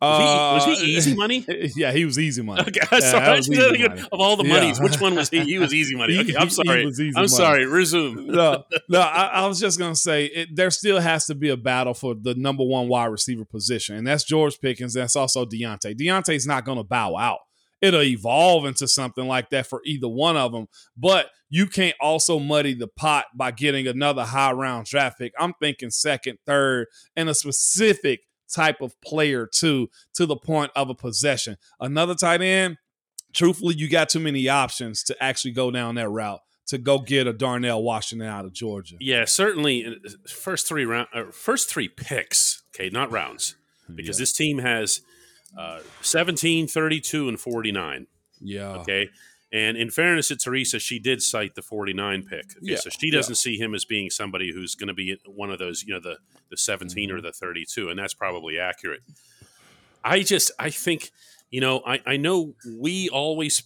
Was, 0.00 0.64
he, 0.64 0.70
was 0.70 0.80
he, 0.80 0.94
uh, 0.94 0.98
easy 0.98 1.16
money? 1.16 1.44
Yeah, 1.76 1.92
he 1.92 2.04
was 2.04 2.18
easy 2.18 2.42
money. 2.42 2.60
Okay, 2.62 2.80
yeah, 2.92 3.00
sorry. 3.00 3.40
Money. 3.48 3.84
Of 3.84 4.20
all 4.20 4.36
the 4.36 4.44
monies, 4.44 4.78
yeah. 4.78 4.84
which 4.84 5.00
one 5.00 5.16
was 5.16 5.28
he? 5.28 5.40
He 5.40 5.58
was 5.58 5.74
easy 5.74 5.96
money. 5.96 6.18
Okay, 6.18 6.36
I'm 6.36 6.50
sorry. 6.50 6.84
I'm 6.84 7.12
money. 7.12 7.28
sorry. 7.28 7.66
Resume. 7.66 8.26
no, 8.26 8.64
no. 8.88 9.00
I, 9.00 9.26
I, 9.26 9.46
was 9.46 9.58
just 9.58 9.78
gonna 9.78 9.96
say 9.96 10.26
it, 10.26 10.48
there 10.54 10.70
still 10.70 11.00
has 11.00 11.26
to 11.26 11.34
be 11.34 11.48
a 11.48 11.56
battle 11.56 11.94
for 11.94 12.14
the 12.14 12.34
number 12.34 12.64
one 12.64 12.88
wide 12.88 13.06
receiver 13.06 13.44
position, 13.44 13.96
and 13.96 14.06
that's 14.06 14.24
George 14.24 14.60
Pickens. 14.60 14.94
That's 14.94 15.16
also 15.16 15.44
Diontae. 15.44 15.96
Diontae's 15.98 16.46
not 16.46 16.64
gonna 16.64 16.84
bow 16.84 17.16
out. 17.16 17.38
It'll 17.80 18.02
evolve 18.02 18.66
into 18.66 18.88
something 18.88 19.26
like 19.26 19.50
that 19.50 19.66
for 19.66 19.80
either 19.84 20.08
one 20.08 20.36
of 20.36 20.52
them, 20.52 20.66
but 20.96 21.30
you 21.50 21.66
can't 21.66 21.96
also 22.00 22.38
muddy 22.38 22.74
the 22.74 22.88
pot 22.88 23.26
by 23.34 23.50
getting 23.50 23.86
another 23.86 24.24
high 24.24 24.52
round 24.52 24.86
draft 24.86 25.18
pick. 25.18 25.32
I'm 25.38 25.54
thinking 25.60 25.90
second, 25.90 26.38
third, 26.46 26.86
and 27.16 27.28
a 27.28 27.34
specific 27.34 28.20
type 28.52 28.80
of 28.80 29.00
player 29.00 29.46
too, 29.46 29.88
to 30.14 30.26
the 30.26 30.36
point 30.36 30.70
of 30.74 30.90
a 30.90 30.94
possession. 30.94 31.56
Another 31.80 32.14
tight 32.14 32.42
end, 32.42 32.78
truthfully, 33.32 33.74
you 33.74 33.88
got 33.88 34.08
too 34.08 34.20
many 34.20 34.48
options 34.48 35.02
to 35.04 35.22
actually 35.22 35.52
go 35.52 35.70
down 35.70 35.94
that 35.96 36.08
route 36.08 36.40
to 36.68 36.78
go 36.78 36.98
get 36.98 37.26
a 37.26 37.32
Darnell 37.32 37.82
Washington 37.82 38.28
out 38.28 38.44
of 38.44 38.52
Georgia. 38.52 38.96
Yeah, 39.00 39.24
certainly. 39.24 39.86
Uh, 39.86 40.10
first 40.28 40.68
three 40.68 40.84
round, 40.84 41.08
uh, 41.14 41.24
first 41.32 41.70
three 41.70 41.88
picks. 41.88 42.62
Okay, 42.74 42.90
not 42.90 43.10
rounds, 43.10 43.56
because 43.94 44.18
yeah. 44.18 44.22
this 44.22 44.32
team 44.32 44.58
has 44.58 45.00
uh, 45.56 45.80
17, 46.02 46.68
32, 46.68 47.28
and 47.28 47.40
49. 47.40 48.06
Yeah. 48.40 48.68
Okay. 48.76 49.08
And 49.50 49.78
in 49.78 49.90
fairness 49.90 50.28
to 50.28 50.36
Teresa, 50.36 50.78
she 50.78 50.98
did 50.98 51.22
cite 51.22 51.54
the 51.54 51.62
49 51.62 52.24
pick. 52.24 52.50
Okay, 52.50 52.58
yeah, 52.60 52.76
so 52.76 52.90
she 52.90 53.10
doesn't 53.10 53.32
yeah. 53.32 53.36
see 53.36 53.58
him 53.58 53.74
as 53.74 53.84
being 53.86 54.10
somebody 54.10 54.52
who's 54.52 54.74
going 54.74 54.88
to 54.88 54.94
be 54.94 55.16
one 55.26 55.50
of 55.50 55.58
those, 55.58 55.82
you 55.84 55.94
know, 55.94 56.00
the 56.00 56.18
the 56.50 56.56
17 56.56 57.08
mm-hmm. 57.08 57.16
or 57.16 57.20
the 57.20 57.32
32, 57.32 57.88
and 57.88 57.98
that's 57.98 58.14
probably 58.14 58.58
accurate. 58.58 59.00
I 60.04 60.22
just 60.22 60.50
I 60.58 60.70
think, 60.70 61.10
you 61.50 61.60
know, 61.60 61.82
I, 61.86 62.00
I 62.06 62.16
know 62.16 62.54
we 62.78 63.08
always 63.08 63.62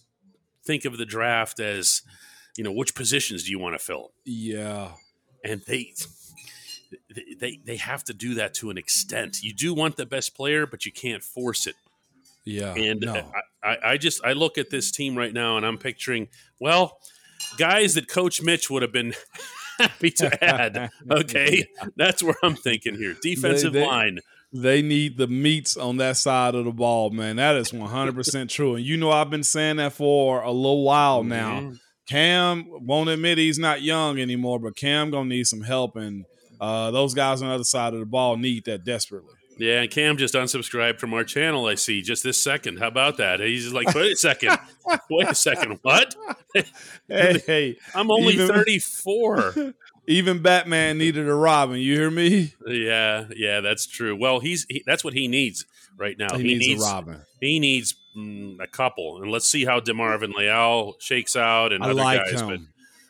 think 0.65 0.85
of 0.85 0.97
the 0.97 1.05
draft 1.05 1.59
as, 1.59 2.01
you 2.57 2.63
know, 2.63 2.71
which 2.71 2.95
positions 2.95 3.43
do 3.43 3.51
you 3.51 3.59
want 3.59 3.77
to 3.77 3.79
fill? 3.79 4.13
Yeah. 4.23 4.91
And 5.43 5.61
they 5.67 5.93
they 7.39 7.59
they 7.65 7.75
have 7.75 8.03
to 8.05 8.13
do 8.13 8.35
that 8.35 8.53
to 8.55 8.69
an 8.69 8.77
extent. 8.77 9.43
You 9.43 9.53
do 9.53 9.73
want 9.73 9.97
the 9.97 10.05
best 10.05 10.35
player, 10.35 10.65
but 10.65 10.85
you 10.85 10.91
can't 10.91 11.23
force 11.23 11.67
it. 11.67 11.75
Yeah. 12.45 12.73
And 12.73 13.01
no. 13.01 13.31
I, 13.63 13.77
I 13.83 13.97
just 13.97 14.23
I 14.23 14.33
look 14.33 14.57
at 14.57 14.69
this 14.69 14.91
team 14.91 15.17
right 15.17 15.33
now 15.33 15.57
and 15.57 15.65
I'm 15.65 15.77
picturing, 15.77 16.27
well, 16.59 16.99
guys 17.57 17.95
that 17.95 18.07
Coach 18.07 18.41
Mitch 18.41 18.69
would 18.69 18.81
have 18.81 18.91
been 18.91 19.13
happy 19.79 20.11
to 20.11 20.43
add. 20.43 20.89
Okay. 21.11 21.67
That's 21.95 22.23
where 22.23 22.35
I'm 22.43 22.55
thinking 22.55 22.95
here. 22.95 23.15
Defensive 23.21 23.73
they, 23.73 23.79
they, 23.79 23.85
line. 23.85 24.19
They 24.51 24.81
need 24.81 25.17
the 25.17 25.27
meats 25.27 25.77
on 25.77 25.97
that 25.97 26.17
side 26.17 26.55
of 26.55 26.65
the 26.65 26.71
ball, 26.71 27.09
man. 27.09 27.37
That 27.37 27.55
is 27.55 27.71
100% 27.71 28.49
true. 28.49 28.75
And 28.75 28.85
you 28.85 28.97
know, 28.97 29.11
I've 29.11 29.29
been 29.29 29.43
saying 29.43 29.77
that 29.77 29.93
for 29.93 30.41
a 30.41 30.51
little 30.51 30.83
while 30.83 31.23
now. 31.23 31.61
Mm-hmm. 31.61 31.73
Cam 32.07 32.65
won't 32.85 33.09
admit 33.09 33.37
he's 33.37 33.59
not 33.59 33.81
young 33.81 34.19
anymore, 34.19 34.59
but 34.59 34.75
Cam 34.75 35.09
gonna 35.09 35.29
need 35.29 35.47
some 35.47 35.61
help, 35.61 35.95
and 35.95 36.25
uh, 36.59 36.91
those 36.91 37.13
guys 37.13 37.41
on 37.41 37.47
the 37.47 37.55
other 37.55 37.63
side 37.63 37.93
of 37.93 37.99
the 37.99 38.05
ball 38.05 38.35
need 38.35 38.65
that 38.65 38.83
desperately. 38.83 39.33
Yeah, 39.57 39.81
and 39.81 39.91
Cam 39.91 40.17
just 40.17 40.33
unsubscribed 40.33 40.99
from 40.99 41.13
our 41.13 41.23
channel. 41.23 41.65
I 41.65 41.75
see 41.75 42.01
just 42.01 42.23
this 42.23 42.41
second. 42.41 42.79
How 42.79 42.87
about 42.87 43.17
that? 43.17 43.39
He's 43.39 43.71
like, 43.71 43.93
wait 43.93 44.13
a 44.13 44.15
second, 44.15 44.57
wait 45.09 45.29
a 45.29 45.35
second, 45.35 45.79
what? 45.81 46.15
hey, 47.07 47.41
hey, 47.45 47.77
I'm 47.95 48.11
only 48.11 48.33
even, 48.33 48.47
34. 48.47 49.73
Even 50.05 50.41
Batman 50.41 50.97
needed 50.97 51.29
a 51.29 51.33
Robin. 51.33 51.77
You 51.77 51.95
hear 51.95 52.11
me? 52.11 52.53
Yeah, 52.67 53.27
yeah, 53.33 53.61
that's 53.61 53.85
true. 53.87 54.17
Well, 54.17 54.41
he's 54.41 54.65
he, 54.67 54.83
that's 54.85 55.01
what 55.01 55.13
he 55.13 55.29
needs 55.29 55.65
right 55.95 56.17
now. 56.17 56.35
He, 56.35 56.43
he 56.43 56.55
needs, 56.55 56.67
needs, 56.67 56.83
a 56.83 56.85
Robin. 56.85 57.21
He 57.39 57.59
needs 57.61 57.95
mm, 58.17 58.61
a 58.61 58.67
couple, 58.67 59.21
and 59.21 59.31
let's 59.31 59.47
see 59.47 59.63
how 59.63 59.79
DeMarvin 59.79 60.33
Leal 60.33 60.95
shakes 60.99 61.37
out 61.37 61.71
and 61.71 61.81
I 61.81 61.91
other 61.91 61.93
like 61.93 62.19
guys. 62.25 62.41
Him. 62.41 62.47
But 62.49 62.59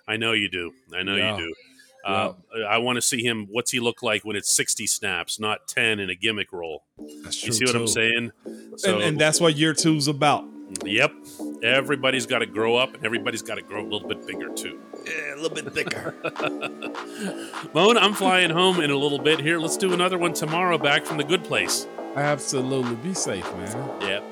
I 0.08 0.17
know 0.17 0.34
you 0.34 0.49
do. 0.49 0.71
I 0.95 1.01
know 1.01 1.15
yeah. 1.15 1.36
you 1.36 1.47
do. 1.47 1.53
Uh, 2.03 2.33
I 2.67 2.79
want 2.79 2.97
to 2.97 3.01
see 3.01 3.23
him. 3.23 3.47
What's 3.49 3.71
he 3.71 3.79
look 3.79 4.03
like 4.03 4.23
when 4.25 4.35
it's 4.35 4.51
sixty 4.51 4.87
snaps, 4.87 5.39
not 5.39 5.67
ten 5.67 5.99
in 5.99 6.09
a 6.09 6.15
gimmick 6.15 6.51
role? 6.51 6.83
That's. 7.23 7.45
You 7.45 7.53
see 7.53 7.65
what 7.65 7.73
too. 7.73 7.79
I'm 7.79 7.87
saying? 7.87 8.31
So, 8.77 8.95
and, 8.95 9.03
and, 9.03 9.19
that's 9.19 9.39
what 9.39 9.55
year 9.55 9.73
two's 9.73 10.07
about. 10.07 10.45
Yep. 10.85 11.13
Everybody's 11.61 12.25
got 12.25 12.39
to 12.39 12.45
grow 12.45 12.75
up, 12.75 12.95
and 12.95 13.05
everybody's 13.05 13.41
got 13.41 13.55
to 13.55 13.61
grow 13.61 13.81
a 13.81 13.87
little 13.87 14.07
bit 14.07 14.25
bigger 14.25 14.49
too. 14.49 14.79
Yeah, 15.05 15.35
a 15.35 15.37
little 15.39 15.49
bit 15.49 15.71
thicker. 15.73 16.15
Moan, 17.73 17.97
I'm 17.97 18.13
flying 18.13 18.49
home 18.49 18.81
in 18.81 18.91
a 18.91 18.97
little 18.97 19.19
bit 19.19 19.39
here. 19.39 19.59
Let's 19.59 19.77
do 19.77 19.93
another 19.93 20.17
one 20.17 20.33
tomorrow, 20.33 20.77
back 20.77 21.05
from 21.05 21.17
the 21.17 21.23
good 21.23 21.43
place. 21.43 21.87
Absolutely. 22.15 22.95
Be 22.95 23.13
safe, 23.13 23.45
man. 23.55 24.01
Yep. 24.01 24.23